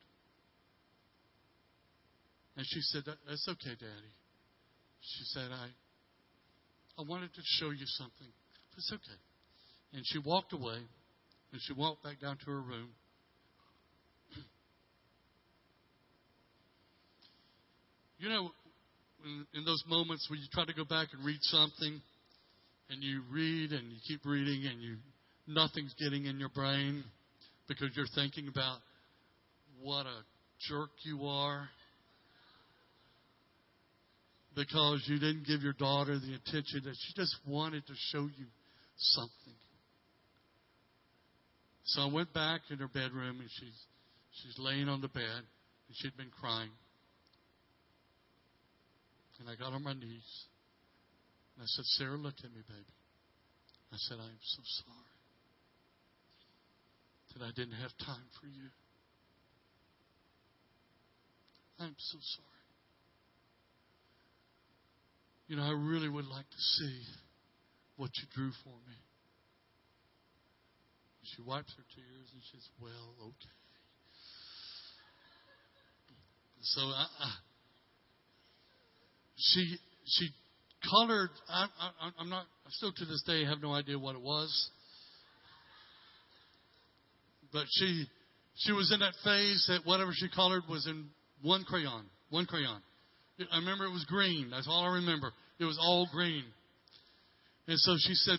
[2.55, 4.13] And she said, That's okay, Daddy.
[5.01, 5.67] She said, I,
[6.97, 8.31] I wanted to show you something.
[8.77, 9.19] It's okay.
[9.93, 10.79] And she walked away,
[11.51, 12.89] and she walked back down to her room.
[18.23, 18.51] You know,
[19.25, 22.01] in, in those moments when you try to go back and read something,
[22.89, 24.95] and you read and you keep reading, and you
[25.45, 27.03] nothing's getting in your brain
[27.67, 28.77] because you're thinking about
[29.81, 30.23] what a
[30.69, 31.67] jerk you are
[34.55, 38.45] because you didn't give your daughter the attention that she just wanted to show you
[38.95, 39.53] something.
[41.87, 43.85] So I went back in her bedroom and she's
[44.41, 46.69] she's laying on the bed and she'd been crying.
[49.43, 50.31] And I got on my knees
[51.55, 52.95] and I said, Sarah, look at me, baby.
[53.91, 55.19] I said, I am so sorry
[57.35, 58.71] that I didn't have time for you.
[61.77, 62.47] I'm so sorry.
[65.49, 67.01] You know, I really would like to see
[67.97, 68.95] what you drew for me.
[71.35, 73.59] She wipes her tears and she says, Well, okay.
[76.61, 77.31] So I, I,
[79.35, 80.29] she she
[80.89, 81.29] colored.
[81.49, 82.45] I, I, I'm not.
[82.69, 84.69] Still to this day have no idea what it was.
[87.51, 88.05] But she
[88.57, 91.05] she was in that phase that whatever she colored was in
[91.41, 92.81] one crayon, one crayon.
[93.51, 94.49] I remember it was green.
[94.51, 95.31] That's all I remember.
[95.59, 96.43] It was all green.
[97.67, 98.37] And so she said,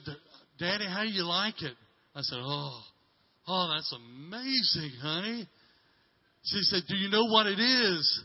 [0.58, 1.74] Daddy, how do you like it?
[2.14, 2.80] I said, Oh,
[3.48, 5.48] oh, that's amazing, honey.
[6.44, 8.22] She said, Do you know what it is?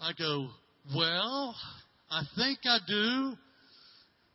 [0.00, 0.48] I go,
[0.94, 1.54] Well,
[2.10, 3.34] I think I do,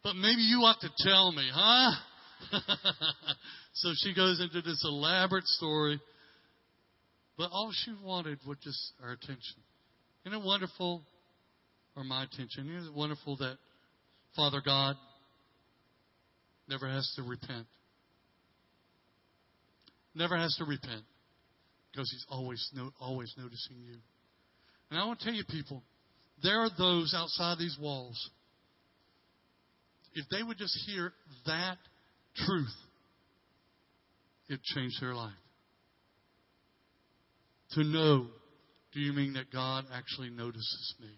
[0.04, 1.92] but maybe you ought to tell me, huh?
[3.74, 6.00] so she goes into this elaborate story,
[7.38, 9.64] but all she wanted was just our attention.
[10.26, 11.04] Isn't it wonderful?
[11.96, 12.70] Or my attention.
[12.76, 13.58] Isn't it wonderful that
[14.36, 14.96] Father God
[16.68, 17.66] never has to repent?
[20.14, 21.02] Never has to repent
[21.92, 22.68] because He's always
[23.00, 23.98] always noticing you.
[24.92, 25.82] And I want to tell you, people,
[26.44, 28.30] there are those outside these walls.
[30.14, 31.12] If they would just hear
[31.48, 31.78] that
[32.36, 32.76] truth,
[34.50, 35.32] it changed their life.
[37.72, 38.28] To know
[38.94, 41.10] do you mean that God actually notices me?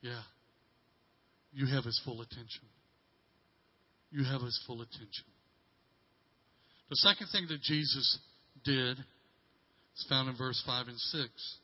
[0.00, 0.22] Yeah.
[1.52, 2.64] You have His full attention.
[4.10, 5.24] You have His full attention.
[6.88, 8.18] The second thing that Jesus
[8.64, 11.58] did is found in verse 5 and 6.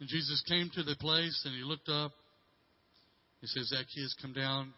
[0.00, 2.12] And Jesus came to the place and he looked up.
[3.40, 4.72] He says, Zacchaeus, come down.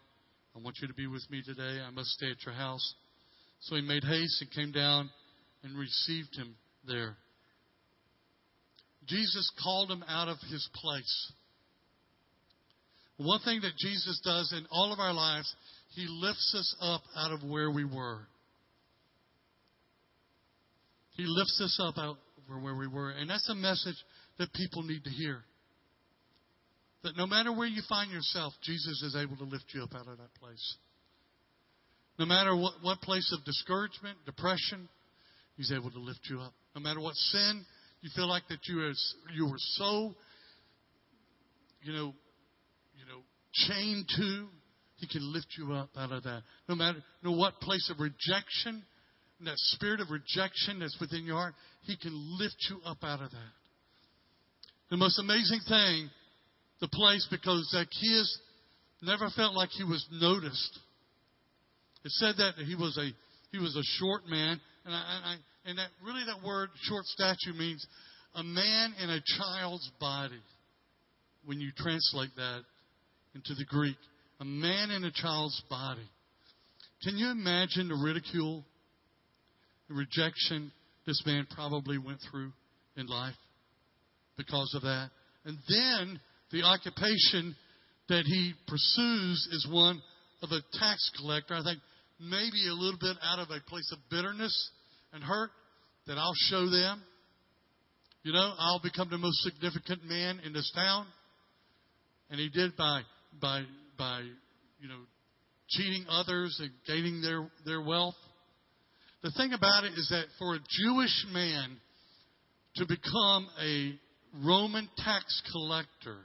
[0.55, 1.81] I want you to be with me today.
[1.85, 2.93] I must stay at your house.
[3.61, 5.09] So he made haste and came down
[5.63, 6.55] and received him
[6.87, 7.15] there.
[9.07, 11.31] Jesus called him out of his place.
[13.17, 15.53] One thing that Jesus does in all of our lives,
[15.95, 18.19] he lifts us up out of where we were.
[21.17, 23.09] He lifts us up out of where we were.
[23.09, 23.97] And that's a message
[24.39, 25.43] that people need to hear.
[27.03, 30.07] That no matter where you find yourself, Jesus is able to lift you up out
[30.07, 30.77] of that place.
[32.17, 34.89] No matter what, what place of discouragement, depression,
[35.55, 36.53] He's able to lift you up.
[36.73, 37.65] No matter what sin
[38.01, 40.15] you feel like that you, is, you were so,
[41.81, 42.13] you know,
[42.95, 43.21] you know,
[43.53, 44.47] chained to.
[44.95, 46.43] He can lift you up out of that.
[46.67, 48.83] No matter no what place of rejection,
[49.41, 53.31] that spirit of rejection that's within your heart, He can lift you up out of
[53.31, 53.58] that.
[54.89, 56.09] The most amazing thing,
[56.81, 58.39] the place, because Zacchaeus
[59.03, 60.79] never felt like he was noticed.
[62.03, 63.09] It said that he was a
[63.51, 65.35] he was a short man, and I,
[65.65, 67.85] and that really that word short stature means
[68.33, 70.41] a man in a child's body.
[71.45, 72.61] When you translate that
[73.35, 73.95] into the Greek,
[74.39, 76.07] a man in a child's body.
[77.03, 78.65] Can you imagine the ridicule,
[79.87, 80.71] the rejection
[81.05, 82.51] this man probably went through
[82.97, 83.35] in life
[84.39, 85.09] because of that?
[85.45, 86.19] And then
[86.51, 87.55] the occupation
[88.07, 90.01] that he pursues is one
[90.41, 91.53] of a tax collector.
[91.53, 91.79] I think
[92.19, 94.71] maybe a little bit out of a place of bitterness
[95.13, 95.51] and hurt
[96.07, 97.03] that I'll show them.
[98.23, 101.05] You know, I'll become the most significant man in this town.
[102.29, 103.01] And he did by
[103.41, 103.63] by
[103.97, 104.21] by
[104.79, 104.99] you know
[105.69, 108.15] cheating others and gaining their, their wealth.
[109.21, 111.77] The thing about it is that for a Jewish man
[112.75, 113.99] to become a
[114.33, 116.17] Roman tax collector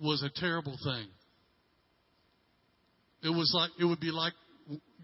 [0.00, 1.06] was a terrible thing.
[3.22, 4.34] It was like it would be like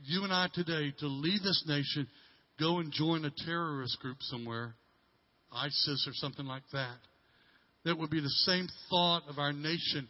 [0.04, 2.06] you and I today to leave this nation,
[2.60, 4.74] go and join a terrorist group somewhere,
[5.52, 6.96] ISIS or something like that.
[7.84, 10.08] That would be the same thought of our nation.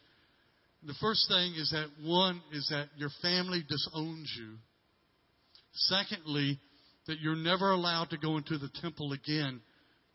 [0.84, 4.56] The first thing is that one is that your family disowns you.
[5.74, 6.58] Secondly,
[7.06, 9.60] that you're never allowed to go into the temple again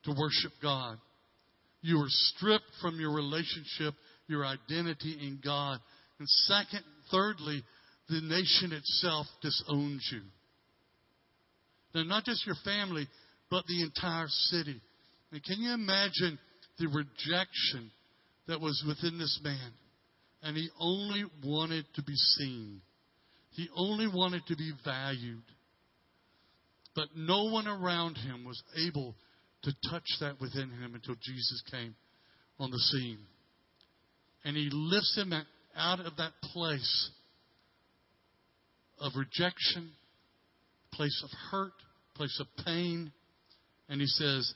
[0.07, 0.97] to worship God.
[1.81, 3.93] You are stripped from your relationship,
[4.27, 5.79] your identity in God.
[6.19, 7.63] And second, thirdly,
[8.09, 10.21] the nation itself disowns you.
[11.93, 13.07] Now, not just your family,
[13.51, 14.81] but the entire city.
[15.31, 16.39] And can you imagine
[16.79, 17.91] the rejection
[18.47, 19.71] that was within this man?
[20.41, 22.81] And he only wanted to be seen.
[23.51, 25.43] He only wanted to be valued.
[26.95, 29.15] But no one around him was able
[29.63, 31.95] to touch that within him until Jesus came
[32.59, 33.19] on the scene.
[34.45, 35.33] And he lifts him
[35.75, 37.09] out of that place
[38.99, 39.91] of rejection,
[40.93, 41.73] place of hurt,
[42.15, 43.11] place of pain.
[43.89, 44.53] And he says,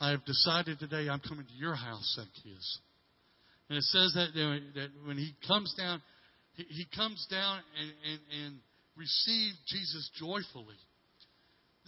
[0.00, 2.78] I have decided today I'm coming to your house, Zacchaeus.
[3.68, 4.28] And it says that,
[4.74, 6.02] that when he comes down,
[6.54, 8.54] he, comes down and, and, and
[8.96, 10.76] received Jesus joyfully.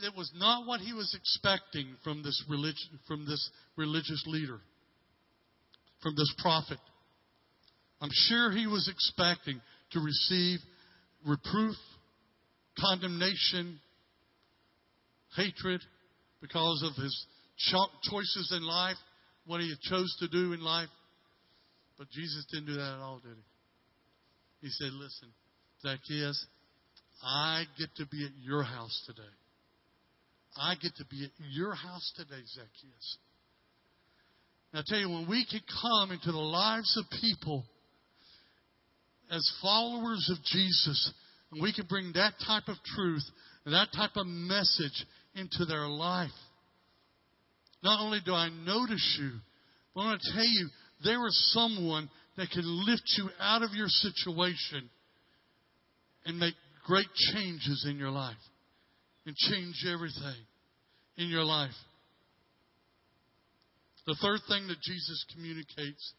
[0.03, 4.59] It was not what he was expecting from this, religion, from this religious leader,
[6.03, 6.79] from this prophet.
[8.01, 9.61] I'm sure he was expecting
[9.93, 10.59] to receive
[11.27, 11.77] reproof,
[12.79, 13.79] condemnation,
[15.37, 15.81] hatred
[16.41, 17.27] because of his
[17.71, 18.97] cho- choices in life,
[19.47, 20.89] what he chose to do in life.
[21.99, 24.67] But Jesus didn't do that at all, did he?
[24.67, 25.29] He said, Listen,
[25.83, 26.47] Zacchaeus,
[27.23, 29.23] I get to be at your house today.
[30.57, 33.19] I get to be at your house today, Zacchaeus.
[34.73, 37.65] I tell you, when we can come into the lives of people
[39.31, 41.13] as followers of Jesus,
[41.53, 43.23] and we can bring that type of truth
[43.67, 46.31] that type of message into their life,
[47.83, 49.31] not only do I notice you,
[49.95, 50.69] but I want to tell you,
[51.03, 54.91] there is someone that can lift you out of your situation
[56.27, 58.37] and make great changes in your life
[59.27, 60.45] and change everything
[61.17, 61.75] in your life.
[64.07, 66.13] The third thing that Jesus communicates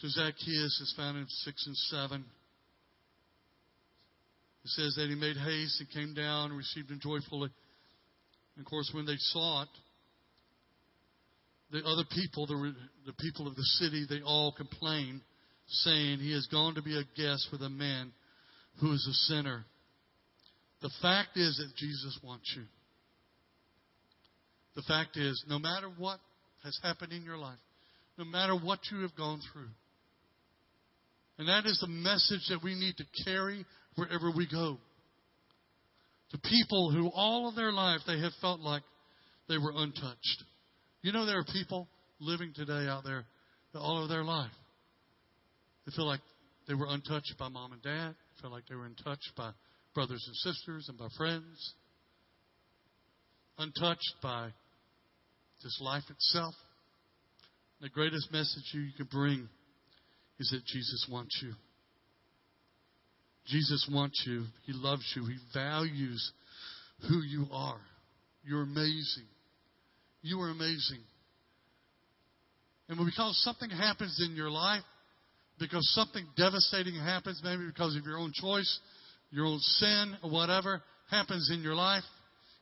[0.00, 2.24] to Zacchaeus is found in 6 and 7.
[4.64, 7.50] It says that he made haste and came down and received him joyfully.
[8.56, 9.68] And of course, when they saw it,
[11.70, 12.74] the other people, the,
[13.06, 15.20] the people of the city, they all complained,
[15.66, 18.12] saying, He has gone to be a guest with a man
[18.80, 19.64] who is a sinner.
[20.82, 22.64] The fact is that Jesus wants you.
[24.76, 26.18] The fact is, no matter what
[26.62, 27.58] has happened in your life,
[28.18, 29.70] no matter what you have gone through,
[31.38, 33.64] and that is the message that we need to carry
[33.96, 34.78] wherever we go.
[36.30, 38.82] To people who all of their life they have felt like
[39.48, 40.44] they were untouched.
[41.02, 43.24] You know, there are people living today out there
[43.72, 44.50] that all of their life
[45.86, 46.20] they feel like
[46.66, 49.50] they were untouched by mom and dad, feel like they were untouched by
[49.94, 51.74] brothers and sisters and by friends,
[53.58, 54.50] untouched by
[55.62, 56.54] just life itself.
[57.80, 59.48] The greatest message you can bring
[60.38, 61.52] is that Jesus wants you.
[63.46, 64.44] Jesus wants you.
[64.66, 65.26] He loves you.
[65.26, 66.32] He values
[67.08, 67.80] who you are.
[68.44, 69.26] You're amazing.
[70.22, 71.00] You are amazing.
[72.88, 74.82] And because something happens in your life,
[75.58, 78.80] because something devastating happens, maybe because of your own choice,
[79.34, 82.04] your own sin, or whatever happens in your life,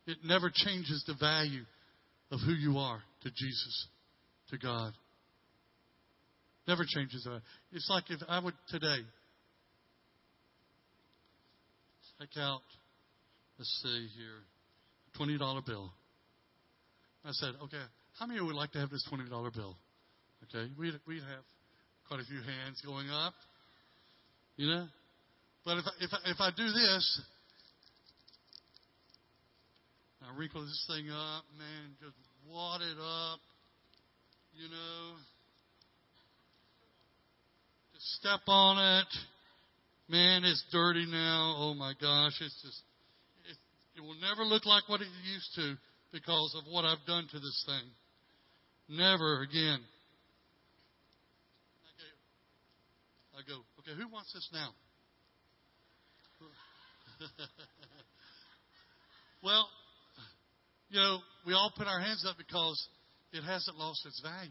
[0.06, 1.62] it never changes the value
[2.30, 3.86] of who you are to Jesus,
[4.50, 4.92] to God.
[6.66, 7.42] Never changes that.
[7.72, 9.00] It's like if I would today
[12.18, 12.62] take out
[13.58, 14.42] let's see here,
[15.20, 15.92] $20 bill.
[17.24, 17.82] I said, okay,
[18.18, 19.76] how many would like to have this $20 bill?
[20.44, 21.44] Okay, we'd, we'd have
[22.08, 23.34] quite a few hands going up,
[24.56, 24.86] you know.
[25.64, 27.20] But if I, if I, if I do this,
[30.22, 32.16] I wrinkle this thing up, man, just
[32.50, 33.38] wad it up,
[34.54, 35.14] you know.
[37.94, 39.06] Just step on it.
[40.08, 41.54] Man, it's dirty now.
[41.58, 42.82] Oh my gosh, it's just,
[43.48, 43.56] it,
[43.98, 45.76] it will never look like what it used to
[46.12, 48.98] because of what I've done to this thing.
[48.98, 49.80] Never again.
[53.32, 54.70] I go, okay, who wants this now?
[59.42, 59.68] well,
[60.90, 62.88] you know, we all put our hands up because
[63.32, 64.50] it hasn't lost its value.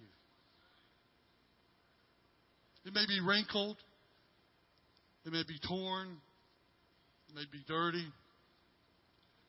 [2.85, 3.77] It may be wrinkled,
[5.25, 6.17] it may be torn,
[7.29, 8.07] it may be dirty,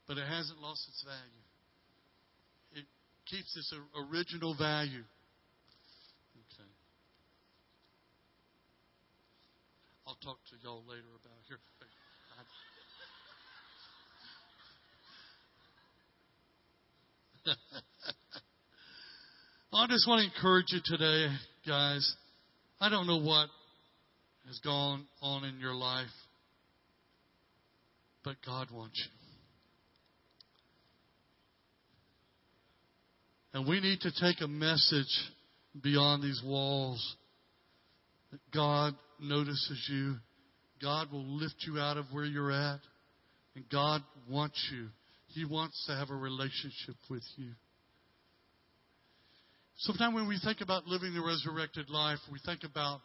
[0.07, 2.83] but it hasn't lost its value.
[2.83, 2.87] It
[3.25, 5.05] keeps its original value.
[6.37, 6.71] Okay.
[10.07, 11.59] I'll talk to y'all later about here.
[19.73, 21.29] I just want to encourage you today,
[21.67, 22.15] guys.
[22.81, 23.49] I don't know what
[24.47, 26.07] has gone on in your life,
[28.25, 29.11] but God wants you.
[33.55, 35.31] And we need to take a message
[35.83, 37.17] beyond these walls
[38.31, 40.17] that God notices you.
[40.81, 42.81] God will lift you out of where you're at.
[43.55, 44.89] And God wants you.
[45.35, 47.53] He wants to have a relationship with you.
[49.79, 53.01] Sometimes when we think about living the resurrected life, we think about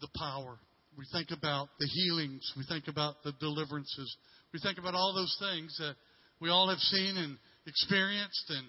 [0.00, 0.58] the power.
[0.96, 2.52] We think about the healings.
[2.56, 4.16] We think about the deliverances.
[4.52, 5.94] We think about all those things that
[6.40, 8.66] we all have seen and experienced and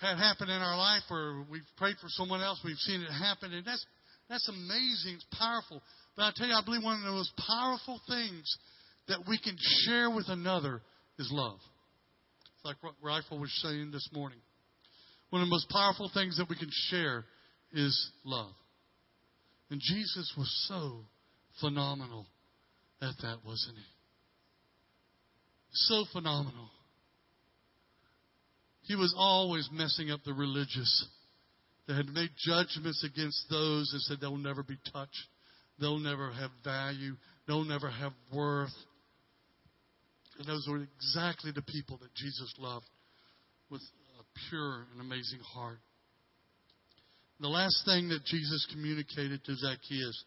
[0.00, 3.52] had happen in our life or we've prayed for someone else, we've seen it happen,
[3.52, 3.86] and that's
[4.28, 5.82] that's amazing, it's powerful.
[6.16, 8.56] But I tell you, I believe one of the most powerful things
[9.08, 10.80] that we can share with another
[11.18, 11.58] is love.
[12.56, 14.38] It's like what Rifle was saying this morning.
[15.30, 17.24] One of the most powerful things that we can share
[17.72, 18.52] is love.
[19.70, 21.00] And Jesus was so
[21.60, 22.26] phenomenal
[23.00, 23.84] at that, wasn't he?
[25.72, 26.68] So phenomenal.
[28.82, 31.06] He was always messing up the religious
[31.86, 35.28] that had made judgments against those and said they'll never be touched,
[35.80, 38.74] they'll never have value, they'll never have worth.
[40.42, 42.86] And those were exactly the people that Jesus loved
[43.70, 43.80] with
[44.18, 45.78] a pure and amazing heart.
[47.38, 50.24] The last thing that Jesus communicated to Zacchaeus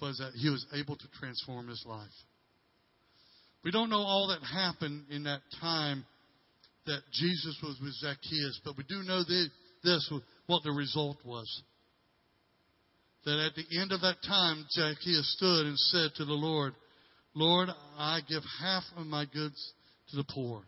[0.00, 2.10] was that he was able to transform his life.
[3.62, 6.04] We don't know all that happened in that time
[6.86, 10.12] that Jesus was with Zacchaeus, but we do know this,
[10.48, 11.62] what the result was.
[13.26, 16.74] That at the end of that time, Zacchaeus stood and said to the Lord,
[17.34, 19.72] Lord, I give half of my goods
[20.10, 20.62] to the poor.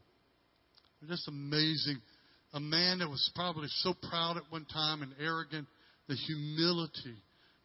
[1.08, 2.00] Just amazing.
[2.54, 5.66] A man that was probably so proud at one time and arrogant,
[6.08, 7.16] the humility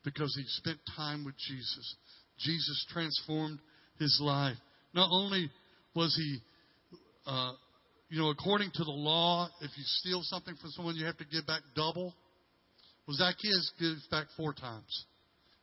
[0.04, 1.96] because he spent time with Jesus.
[2.40, 3.60] Jesus transformed
[4.00, 4.58] his life.
[4.94, 5.50] Not only
[5.96, 6.40] was he,
[7.26, 7.54] uh,
[8.10, 11.26] you know, according to the law, if you steal something from someone, you have to
[11.26, 12.14] give back double.
[13.08, 15.06] Well, Zacchaeus gives back four times.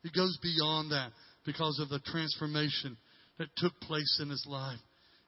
[0.03, 1.11] He goes beyond that
[1.45, 2.97] because of the transformation
[3.39, 4.79] that took place in his life.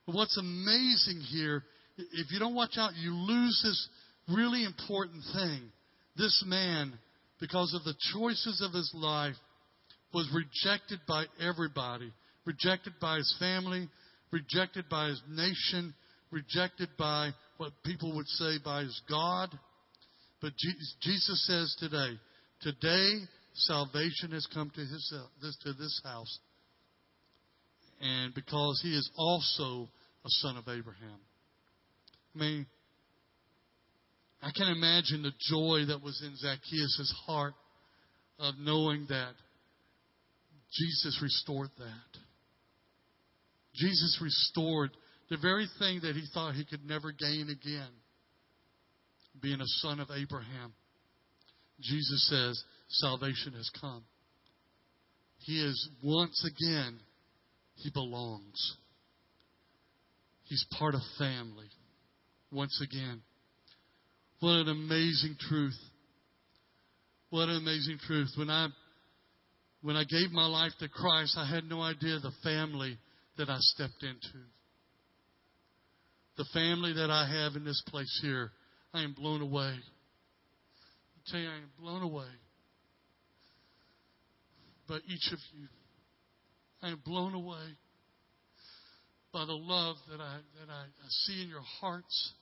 [0.06, 1.62] But what's amazing here,
[1.96, 3.88] if you don't watch out, you lose this
[4.34, 5.60] really important thing.
[6.16, 6.92] This man,
[7.40, 9.36] because of the choices of his life,
[10.14, 12.12] was rejected by everybody.
[12.46, 13.88] Rejected by his family,
[14.30, 15.94] rejected by his nation,
[16.30, 19.50] rejected by what people would say by his God.
[20.40, 20.52] But
[21.02, 22.18] Jesus says today,
[22.62, 23.18] today
[23.52, 25.14] salvation has come to, his,
[25.62, 26.38] to this house
[28.00, 29.88] and because he is also
[30.24, 31.18] a son of Abraham.
[32.34, 32.66] I mean,
[34.42, 37.54] I can imagine the joy that was in Zacchaeus' heart
[38.38, 39.32] of knowing that
[40.72, 42.20] Jesus restored that.
[43.74, 44.90] Jesus restored
[45.30, 47.90] the very thing that he thought he could never gain again,
[49.40, 50.72] being a son of Abraham.
[51.80, 54.04] Jesus says, salvation has come.
[55.38, 56.98] He is once again
[57.78, 58.76] he belongs.
[60.44, 61.68] He's part of family.
[62.50, 63.20] Once again.
[64.40, 65.78] What an amazing truth.
[67.30, 68.28] What an amazing truth.
[68.36, 68.68] When I
[69.82, 72.98] when I gave my life to Christ, I had no idea the family
[73.36, 74.38] that I stepped into.
[76.36, 78.52] the family that I have in this place here,
[78.94, 79.74] I am blown away.
[79.74, 82.28] I tell you, I am blown away
[84.88, 85.66] by each of you.
[86.82, 87.76] I am blown away
[89.32, 92.32] by the love that I that I, see in your hearts.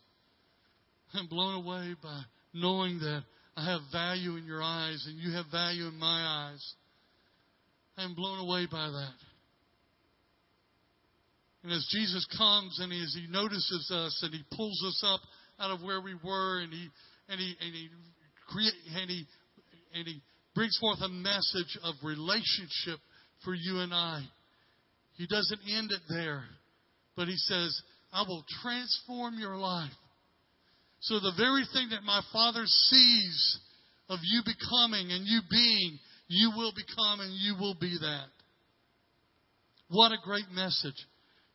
[1.15, 2.23] I'm blown away by
[2.53, 3.23] knowing that
[3.57, 6.75] I have value in your eyes and you have value in my eyes.
[7.97, 9.15] I'm blown away by that.
[11.63, 15.21] And as Jesus comes and as he notices us and he pulls us up
[15.59, 16.89] out of where we were and he
[17.29, 17.89] and he and he
[18.49, 19.27] create and he
[19.95, 20.21] and he
[20.55, 23.01] brings forth a message of relationship
[23.45, 24.23] for you and I.
[25.15, 26.45] He doesn't end it there,
[27.17, 27.81] but he says,
[28.13, 29.91] I will transform your life.
[31.01, 33.59] So the very thing that my Father sees
[34.09, 38.27] of you becoming and you being, you will become and you will be that.
[39.89, 40.97] What a great message.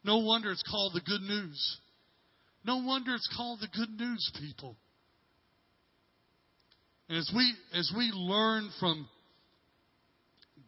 [0.03, 1.77] No wonder it's called the good news.
[2.63, 4.77] No wonder it's called the good news, people.
[7.09, 9.07] And as we as we learn from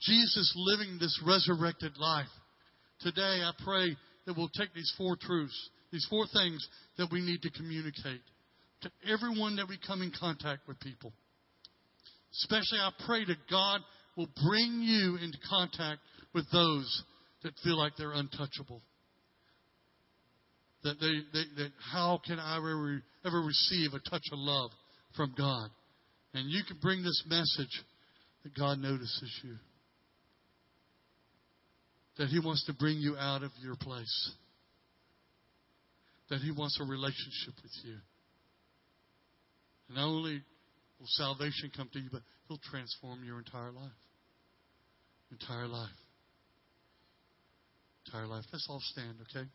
[0.05, 2.27] Jesus living this resurrected life,
[2.99, 3.95] today I pray
[4.25, 8.21] that we'll take these four truths, these four things that we need to communicate
[8.81, 11.13] to everyone that we come in contact with people.
[12.33, 13.79] Especially I pray that God
[14.17, 15.99] will bring you into contact
[16.33, 17.03] with those
[17.43, 18.81] that feel like they're untouchable.
[20.83, 24.71] That they, they that how can I ever, ever receive a touch of love
[25.15, 25.69] from God?
[26.33, 27.83] And you can bring this message
[28.43, 29.55] that God notices you.
[32.17, 34.31] That He wants to bring you out of your place.
[36.29, 37.97] That He wants a relationship with you.
[39.87, 40.41] And not only
[40.99, 43.91] will salvation come to you, but He'll transform your entire life.
[45.31, 45.89] Entire life.
[48.05, 48.43] Entire life.
[48.51, 49.47] Let's all stand, okay?